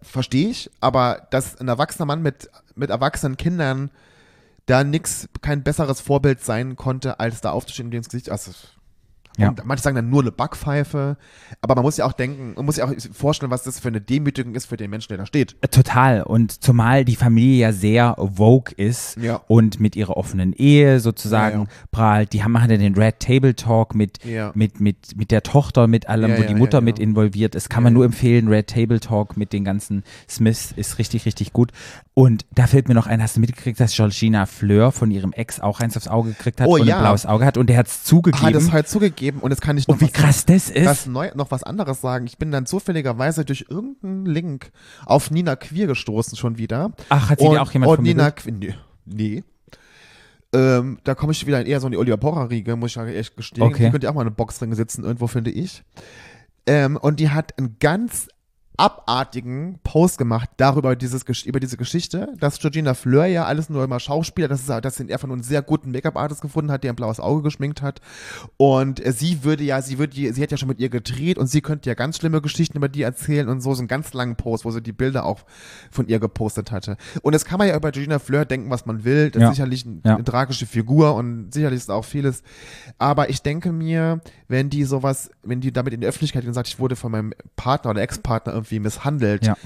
[0.01, 3.91] Verstehe ich, aber dass ein erwachsener Mann mit, mit erwachsenen Kindern
[4.65, 8.51] da nix, kein besseres Vorbild sein konnte, als da aufzustehen und ins Gesicht, also,
[9.37, 9.49] Ja.
[9.49, 11.17] und manche sagen dann nur eine Backpfeife,
[11.61, 13.99] aber man muss ja auch denken, man muss ja auch vorstellen, was das für eine
[14.01, 15.55] Demütigung ist für den Menschen, der da steht.
[15.61, 16.21] Äh, Total.
[16.23, 19.41] Und zumal die Familie ja sehr woke ist Ja.
[19.47, 22.33] und mit ihrer offenen Ehe sozusagen Ja, prahlt.
[22.33, 24.19] Die haben machen ja den Red Table Talk mit,
[24.53, 27.69] mit, mit, mit der Tochter, mit allem, wo die Mutter mit involviert ist.
[27.69, 28.47] Kann man nur empfehlen.
[28.47, 31.71] Red Table Talk mit den ganzen Smiths ist richtig, richtig gut.
[32.13, 35.59] Und da fällt mir noch ein, hast du mitgekriegt, dass Georgina Fleur von ihrem Ex
[35.59, 36.97] auch eins aufs Auge gekriegt hat Oh, und ja.
[36.97, 38.53] ein blaues Auge hat und der hat es Ah, zugegeben.
[38.53, 39.22] das halt zugegeben.
[39.23, 40.85] Zugegeben, und jetzt kann ich noch Und wie was, krass das ist.
[40.85, 42.25] was neu, noch was anderes sagen.
[42.25, 44.71] Ich bin dann zufälligerweise durch irgendeinen Link
[45.05, 46.91] auf Nina Queer gestoßen schon wieder.
[47.09, 48.31] Ach, hat sie dir auch jemand Und Nina?
[48.31, 48.75] Queer, nee.
[49.05, 49.43] nee.
[50.55, 53.35] Ähm, da komme ich wieder in eher so in die Oliver Pocher-Riege, muss ich echt
[53.35, 53.63] gestehen.
[53.63, 53.85] Okay.
[53.85, 55.83] Die könnte ja auch mal eine Boxringe sitzen, irgendwo, finde ich.
[56.67, 58.27] Ähm, und die hat einen ganz
[58.77, 63.99] abartigen Post gemacht darüber dieses, über diese Geschichte, dass Georgina Fleur ja alles nur immer
[63.99, 66.95] Schauspieler, dass, es, dass sie einfach nur einen sehr guten Make-up-Artist gefunden hat, der ein
[66.95, 68.01] blaues Auge geschminkt hat.
[68.57, 71.47] Und äh, sie würde ja, sie würde, sie hat ja schon mit ihr gedreht und
[71.47, 74.35] sie könnte ja ganz schlimme Geschichten über die erzählen und so, so einen ganz langen
[74.35, 75.41] Post, wo sie die Bilder auch
[75.91, 76.97] von ihr gepostet hatte.
[77.21, 79.29] Und jetzt kann man ja über Georgina Fleur denken, was man will.
[79.31, 79.49] Das Ja.
[79.49, 80.15] ist sicherlich ein, Ja.
[80.15, 82.43] eine tragische Figur und sicherlich ist auch vieles.
[82.97, 86.53] Aber ich denke mir, wenn die sowas, wenn die damit in die Öffentlichkeit gehen und
[86.53, 89.57] sagt, ich wurde von meinem Partner oder Ex-Partner irgendwie misshandelt, Ja.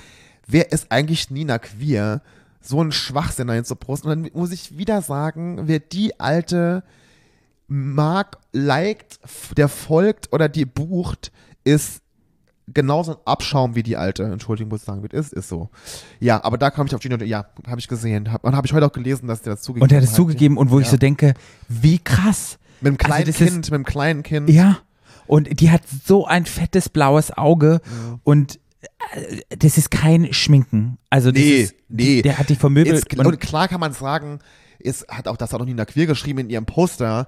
[0.47, 2.21] wer ist eigentlich Nina Queer,
[2.61, 4.09] so einen Schwachsinn dahin zu posten?
[4.09, 6.83] Und dann muss ich wieder sagen, wer die alte
[7.67, 9.19] mag, liked,
[9.57, 11.31] der folgt oder die bucht,
[11.63, 12.01] ist
[12.73, 14.23] genauso ein Abschaum wie die alte.
[14.23, 15.69] Entschuldigung, muss ich sagen, wie es ist, ist so.
[16.19, 18.31] Ja, aber da kam ich auf Gino, ja, habe ich gesehen.
[18.31, 20.09] Hab, und habe ich heute auch gelesen, dass der das zugegeben Und der hat es
[20.11, 20.15] hat.
[20.17, 20.91] zugegeben und wo ich Ja.
[20.91, 21.33] so denke,
[21.69, 22.57] wie krass.
[22.81, 24.49] Mit einem kleinen Also das ist- Kind, mit einem kleinen Kind.
[24.49, 24.77] Ja.
[25.27, 27.81] Und die hat so ein fettes blaues Auge
[28.23, 28.59] und äh,
[29.57, 30.97] das ist kein Schminken.
[31.09, 32.21] Also das Nee, ist, nee.
[32.21, 32.95] Der hat die vermöbelt.
[32.95, 34.39] Ist, und, klar kann man sagen,
[34.79, 37.27] ist, hat auch das hat auch Nina Queer geschrieben in ihrem Poster,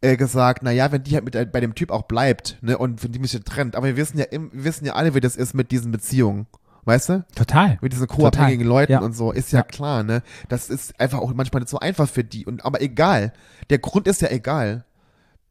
[0.00, 3.12] äh, gesagt, naja, wenn die halt mit, bei dem Typ auch bleibt, ne, und wenn
[3.12, 5.70] die mich trennt, aber wir wissen ja, wir wissen ja alle, wie das ist mit
[5.70, 6.46] diesen Beziehungen.
[6.86, 7.24] Weißt du?
[7.34, 7.78] total.
[7.80, 9.00] Mit diesen co-abhängigen Leuten Ja.
[9.00, 9.62] und so, ist ja, Ja.
[9.62, 10.22] klar, ne?
[10.50, 12.44] Das ist einfach auch manchmal nicht so einfach für die.
[12.44, 13.32] Und, aber egal.
[13.70, 14.84] Der Grund ist ja egal,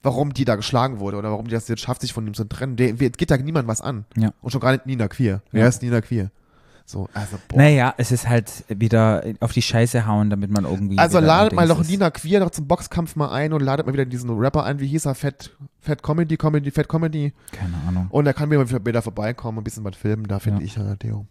[0.04, 2.44] warum die da geschlagen wurde oder warum die das jetzt schafft, sich von ihm zu
[2.44, 2.76] trennen.
[2.76, 4.06] Der, geht da niemand was an.
[4.18, 4.34] Ja.
[4.42, 5.42] Und schon gar nicht Nina Queer.
[5.52, 5.68] Wer Ja.
[5.70, 6.30] ist Nina Queer?
[6.86, 7.58] So, also, boah.
[7.58, 10.98] Naja, es ist halt wieder auf die Scheiße hauen, damit man irgendwie.
[10.98, 11.82] Also ladet mal doch.
[11.88, 14.82] Nina Queer doch zum Boxkampf mal ein und ladet mal wieder diesen Rapper ein.
[14.82, 15.16] Wie hieß er?
[15.16, 17.32] Fat, Fat Comedy, Comedy, Fat Comedy.
[17.54, 18.08] Keine Ahnung.
[18.10, 20.28] Und da kann mir wieder vorbeikommen, ein bisschen was filmen.
[20.28, 20.66] Da finde Ja.
[20.66, 21.26] ich ja, Theo.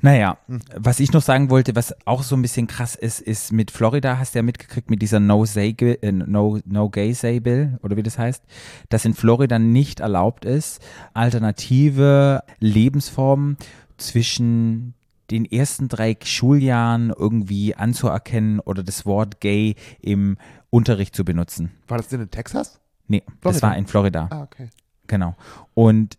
[0.00, 0.60] Naja, Hm.
[0.76, 4.18] was ich noch sagen wollte, was auch so ein bisschen krass ist, ist mit Florida,
[4.18, 7.96] hast du ja mitgekriegt, mit dieser No, Say, äh, no, no Gay Say Bill, oder
[7.96, 8.42] wie das heißt,
[8.90, 10.80] dass in Florida nicht erlaubt ist,
[11.14, 13.56] alternative Lebensformen
[13.96, 14.94] zwischen
[15.30, 20.36] den ersten drei Schuljahren irgendwie anzuerkennen oder das Wort gay im
[20.70, 21.70] Unterricht zu benutzen.
[21.88, 22.80] War das denn in Texas?
[23.08, 23.62] Nee, das Florida.
[23.68, 24.28] war in Florida.
[24.30, 24.68] Ah, okay.
[25.06, 25.34] Genau.
[25.74, 26.18] Und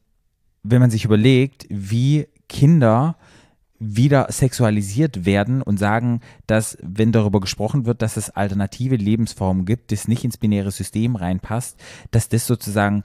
[0.64, 3.16] wenn man sich überlegt, wie Kinder
[3.80, 9.92] wieder sexualisiert werden und sagen, dass, wenn darüber gesprochen wird, dass es alternative Lebensformen gibt,
[9.92, 11.78] das nicht ins binäre System reinpasst,
[12.12, 13.04] dass das sozusagen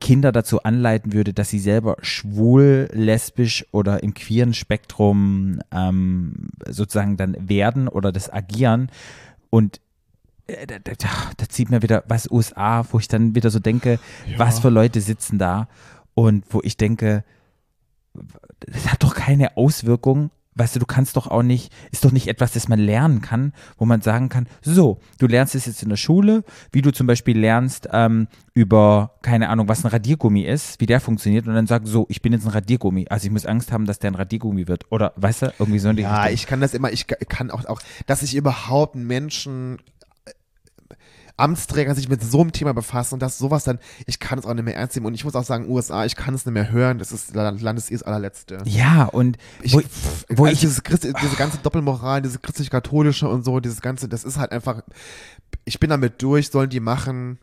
[0.00, 7.16] Kinder dazu anleiten würde, dass sie selber schwul, lesbisch oder im queeren Spektrum ähm, sozusagen
[7.16, 8.90] dann werden oder das agieren.
[9.50, 9.80] Und
[10.46, 10.94] äh, da, da,
[11.36, 13.98] da zieht mir wieder was USA, wo ich dann wieder so denke,
[14.36, 15.68] was für Leute sitzen da
[16.14, 17.24] und wo ich denke,
[18.60, 20.30] das hat doch keine Auswirkung.
[20.54, 23.52] Weißt du, du kannst doch auch nicht, ist doch nicht etwas, das man lernen kann,
[23.76, 26.42] wo man sagen kann, so, du lernst es jetzt in der Schule,
[26.72, 31.00] wie du zum Beispiel lernst ähm, über, keine Ahnung, was ein Radiergummi ist, wie der
[31.00, 33.86] funktioniert und dann sagst so, ich bin jetzt ein Radiergummi, also ich muss Angst haben,
[33.86, 34.86] dass der ein Radiergummi wird.
[34.90, 37.80] Oder, weißt du, irgendwie so Ja, ich kann das immer, ich ka- kann auch, auch
[38.06, 39.78] dass sich überhaupt Menschen
[41.38, 44.52] Amtsträger sich mit so einem Thema befassen und dass sowas dann, ich kann es auch
[44.54, 45.06] nicht mehr ernst nehmen.
[45.06, 47.50] Und ich muss auch sagen, USA, ich kann es nicht mehr hören, das ist La-
[47.50, 48.58] Landes allerletzte.
[48.64, 53.28] Ja, und Ich, wo, pff, wo also ich, dieses Christ, diese ganze Doppelmoral, diese christlich-katholische
[53.28, 54.82] und so, dieses ganze, das ist halt einfach,
[55.64, 57.38] ich bin damit durch, sollen die machen,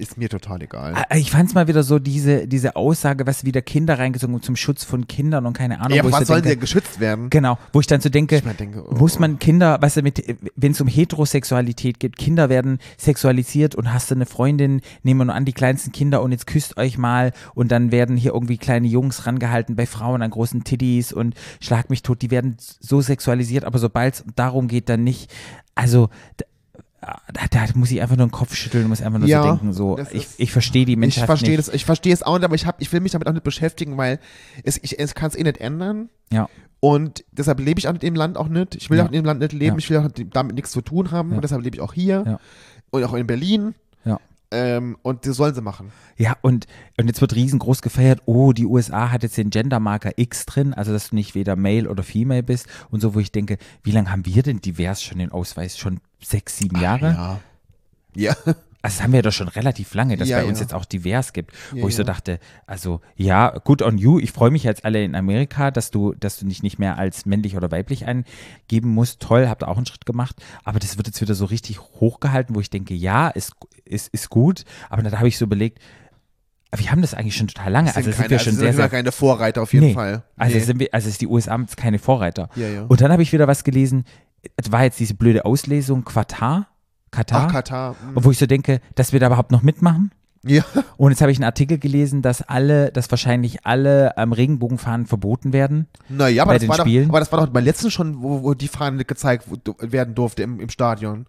[0.00, 0.94] ist mir total egal.
[0.94, 4.44] Ah, Ich fand es mal wieder so, diese, diese Aussage, was wieder Kinder reingezogen und
[4.44, 7.30] zum Schutz von Kindern und keine Ahnung, ja, was so sollen denke, denn geschützt werden?
[7.30, 8.94] Genau, wo ich dann so denke, Ich mal denke, oh.
[8.94, 10.02] muss man Kinder, weißt du,
[10.56, 15.24] wenn es um Heterosexualität geht, Kinder werden sexualisiert und hast du eine Freundin, nehmen wir
[15.26, 18.58] nur an, die kleinsten Kinder und jetzt küsst euch mal und dann werden hier irgendwie
[18.58, 23.00] kleine Jungs rangehalten bei Frauen an großen Titties und schlag mich tot, die werden so
[23.00, 25.30] sexualisiert, aber sobald es darum geht, dann nicht,
[25.74, 26.08] also
[27.00, 27.18] da,
[27.50, 29.72] da, muss ich einfach nur den Kopf schütteln und muss einfach nur Ja, so denken,
[29.72, 31.68] so, ich, ist- ich verstehe die Ich Menschheit verstehe nicht.
[31.68, 33.42] das, ich verstehe es auch nicht, aber ich, hab, ich will mich damit auch nicht
[33.44, 34.18] beschäftigen, weil
[34.64, 36.10] es, ich, es kann es eh nicht ändern.
[36.32, 36.48] Ja.
[36.80, 38.74] Und deshalb lebe ich auch in dem Land auch nicht.
[38.74, 39.04] Ich will Ja.
[39.04, 39.76] auch in dem Land nicht leben.
[39.76, 39.78] Ja.
[39.78, 41.32] Ich will auch damit nichts zu tun haben.
[41.32, 42.24] Und deshalb lebe ich auch hier.
[42.26, 42.40] Ja.
[42.90, 43.74] Und auch in Berlin.
[44.52, 45.92] Ähm, und das sollen sie machen.
[46.16, 46.66] Ja, und,
[46.98, 50.92] und jetzt wird riesengroß gefeiert, oh, die USA hat jetzt den Gendermarker X drin, also
[50.92, 54.10] dass du nicht weder Male oder Female bist und so, wo ich denke, wie lange
[54.10, 55.78] haben wir denn divers schon den Ausweis?
[55.78, 57.10] Schon sechs, sieben Jahre?
[57.10, 57.40] Ja.
[58.14, 58.36] Ja.
[58.82, 60.62] Also das haben wir doch schon relativ lange, dass Ja, bei uns ja.
[60.62, 64.18] jetzt auch divers gibt, Ja, wo ich so dachte, also ja, good on you.
[64.18, 67.26] Ich freue mich jetzt alle in Amerika, dass du, dass du dich nicht mehr als
[67.26, 69.20] männlich oder weiblich eingeben musst.
[69.20, 70.36] Toll, habt ihr auch einen Schritt gemacht.
[70.64, 73.52] Aber das wird jetzt wieder so richtig hochgehalten, wo ich denke, ja, ist,
[73.90, 74.64] ist, ist gut.
[74.88, 75.78] Aber dann habe ich so überlegt,
[76.74, 77.88] wir haben das eigentlich schon total lange.
[77.94, 79.94] Also sind keine, wir also schon sind sehr, sehr keine Vorreiter auf jeden Nee.
[79.94, 80.22] Fall.
[80.36, 80.62] Also Nee.
[80.62, 82.48] sind wir, also ist die USA keine Vorreiter.
[82.54, 82.82] Ja, ja.
[82.84, 84.04] Und dann habe ich wieder was gelesen.
[84.56, 86.68] Es war jetzt diese blöde Auslesung Qatar,
[87.10, 87.96] Katar, Ach, Katar.
[88.00, 88.16] hm.
[88.16, 90.12] und wo ich so denke, dass wir da überhaupt noch mitmachen.
[90.42, 90.62] Ja.
[90.96, 95.52] Und jetzt habe ich einen Artikel gelesen, dass alle, dass wahrscheinlich alle ähm, Regenbogenfahnen verboten
[95.52, 95.86] werden.
[96.08, 97.08] Naja, aber Bei das, den war doch, Spielen?
[97.10, 99.44] aber das war doch beim letzten schon, wo, wo die Fahne gezeigt
[99.80, 101.26] werden durfte im, im Stadion.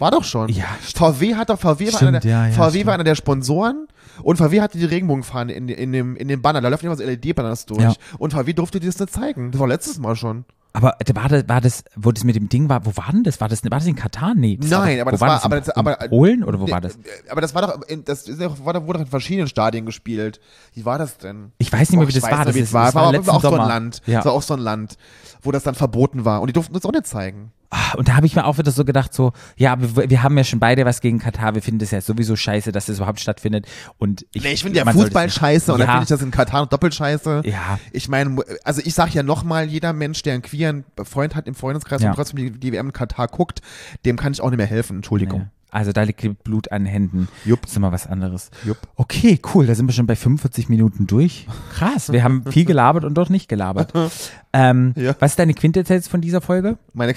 [0.00, 0.48] War doch schon.
[0.48, 2.86] Ja, VW hat doch, VW, war, Stimmt, einer der, ja, ja, VW stimmt.
[2.86, 3.86] war einer der Sponsoren
[4.22, 6.60] und VW hatte die Regenbogenfahne in, in, dem, in dem Banner.
[6.60, 7.82] Da läuft immer so LED-Banners durch.
[7.82, 7.92] Ja.
[8.18, 9.50] Und VW durfte das nicht zeigen.
[9.52, 10.44] Das war letztes Mal schon.
[10.72, 13.24] Aber da war das, war das, wo das mit dem Ding war, wo war denn
[13.24, 13.40] das?
[13.40, 14.34] War das, war das in Katar?
[14.34, 14.56] Nee.
[14.56, 15.44] Das Nein, war, aber das war, das?
[15.44, 16.96] aber in, das, aber, Polen oder wo war das?
[17.28, 20.40] Aber das war doch, in, das doch, war, doch- wurde doch in verschiedenen Stadien gespielt.
[20.74, 21.52] Wie war das denn?
[21.58, 22.44] Ich weiß nicht mehr, wie das war.
[22.44, 22.92] Das, war.
[22.92, 24.00] das war war auch so ein Land.
[24.06, 24.20] Ja.
[24.20, 24.96] Es war auch so ein Land,
[25.42, 26.40] wo das dann verboten war.
[26.40, 27.52] Und die durften das auch nicht zeigen.
[27.72, 30.36] Ah, Und da habe ich mir auch wieder so gedacht, so, ja, wir, wir haben
[30.36, 31.54] ja schon beide was gegen Katar.
[31.54, 33.66] Wir finden das ja sowieso scheiße, dass das überhaupt stattfindet.
[33.96, 36.32] Und ich, Nee, ich finde ja Fußball scheiße und dann ja, finde ich das in
[36.32, 37.42] Katar doppelt scheiße.
[37.44, 37.78] Ja.
[37.92, 41.54] Ich meine, also ich sage ja nochmal, jeder Mensch, der einen queeren Freund hat im
[41.54, 42.10] Freundeskreis Ja.
[42.10, 43.60] und trotzdem die, die WM in Katar guckt,
[44.04, 44.96] dem kann ich auch nicht mehr helfen.
[44.96, 45.40] Entschuldigung.
[45.42, 45.46] Nee.
[45.72, 47.28] Also da liegt Blut an Händen.
[47.44, 47.62] Jupp.
[47.62, 48.50] Das ist immer was anderes.
[48.64, 48.78] Jupp.
[48.96, 49.66] Okay, cool.
[49.68, 51.46] Da sind wir schon bei 45 Minuten durch.
[51.74, 52.10] Krass.
[52.10, 53.92] Wir haben viel gelabert und doch nicht gelabert.
[54.52, 55.14] Ähm, Ja.
[55.20, 56.76] Was ist deine Quintessenz von dieser Folge?
[56.92, 57.14] Meine,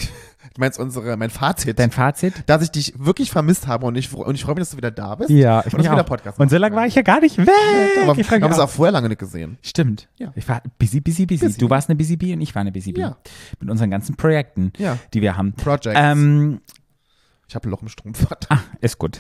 [0.54, 2.34] du meinst unsere, mein Fazit, Dein Fazit?
[2.48, 4.92] dass ich dich wirklich vermisst habe und ich, und ich freue mich, dass du wieder
[4.92, 5.30] da bist.
[5.30, 6.04] Ja, ich und wir wieder.
[6.04, 7.50] Podcast Und so lange war ich ja gar nicht weg.
[8.04, 8.70] Aber ich wir haben es auch.
[8.70, 9.58] vorher lange nicht gesehen.
[9.62, 10.08] Stimmt.
[10.18, 10.32] Ja.
[10.36, 11.46] Ich war busy, busy, busy.
[11.46, 11.58] Busy.
[11.58, 13.02] Du warst eine busy bee und ich war eine busy bee.
[13.02, 13.18] Ja.
[13.60, 14.98] Mit unseren ganzen Projekten, Ja.
[15.14, 15.54] die wir haben.
[15.54, 15.92] Projects.
[15.96, 16.62] Ähm,
[17.48, 18.26] ich habe ein Loch im Strumpf.
[18.50, 19.20] ah, ist gut.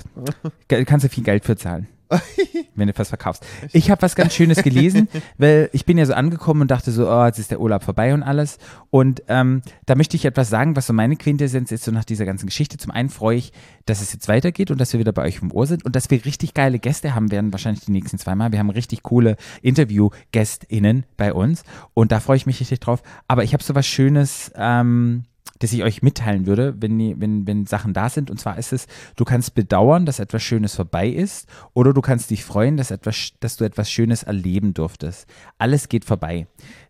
[0.67, 1.87] Kannst du viel Geld für zahlen.
[2.75, 3.45] wenn du was verkaufst.
[3.71, 5.07] Ich habe was ganz Schönes gelesen,
[5.37, 8.13] weil ich bin ja so angekommen und dachte so, oh, jetzt ist der Urlaub vorbei
[8.13, 8.57] und alles.
[8.89, 12.25] Und ähm, da möchte ich etwas sagen, was so meine Quintessenz ist, so nach dieser
[12.25, 12.77] ganzen Geschichte.
[12.77, 13.53] Zum einen freue ich,
[13.85, 16.09] dass es jetzt weitergeht und dass wir wieder bei euch im Ohr sind und dass
[16.09, 18.51] wir richtig geile Gäste haben werden, wahrscheinlich die nächsten zweimal.
[18.51, 23.03] Wir haben richtig coole Interview-GästInnen bei uns und da freue ich mich richtig drauf.
[23.27, 25.23] Aber ich habe so was Schönes, ähm,
[25.59, 28.29] das ich euch mitteilen würde, wenn, die- wenn, wenn Sachen da sind.
[28.31, 32.31] Und zwar ist es, du kannst bedauern, dass etwas Schönes vorbei ist oder du kannst
[32.31, 35.27] dich freuen, dass, etwas, dass du etwas Schönes erleben durftest.
[35.57, 36.47] Alles geht vorbei.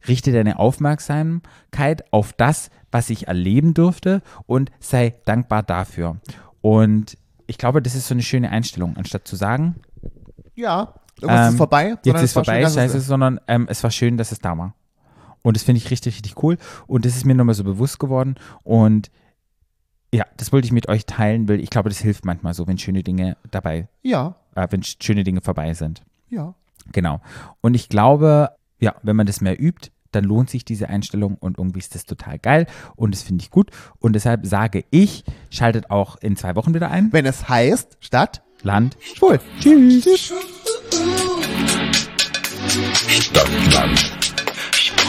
[0.08, 6.18] Richte deine Aufmerksamkeit auf das, was ich erleben durfte und sei dankbar dafür.
[6.62, 9.76] Und ich glaube, das ist so eine schöne Einstellung, anstatt zu sagen,
[10.56, 11.88] Ja, irgendwas Ähm, ist vorbei.
[11.90, 14.76] jetzt sondern ist vorbei, schön, scheiße, sondern ähm, es war schön, dass es da war.
[15.44, 16.58] Und das finde ich richtig, richtig cool.
[16.88, 18.36] Und das ist mir nochmal so bewusst geworden.
[18.64, 19.12] Und
[20.14, 22.78] ja, das wollte ich mit euch teilen, weil ich glaube, das hilft manchmal so, wenn
[22.78, 26.02] schöne Dinge dabei, Ja, äh, wenn sch- schöne Dinge vorbei sind.
[26.30, 26.56] ja.
[26.92, 27.22] Genau.
[27.62, 31.58] Und ich glaube, ja, wenn man das mehr übt, dann lohnt sich diese Einstellung und
[31.58, 32.68] irgendwie ist das total geil
[32.98, 33.72] und das finde ich gut.
[34.00, 37.12] Und deshalb sage ich, schaltet auch in zwei Wochen wieder ein.
[37.14, 38.98] Wenn es heißt, Stadt, Land.
[39.02, 39.40] schwul.
[39.62, 40.34] Tschüss.
[43.08, 44.23] Stadtland.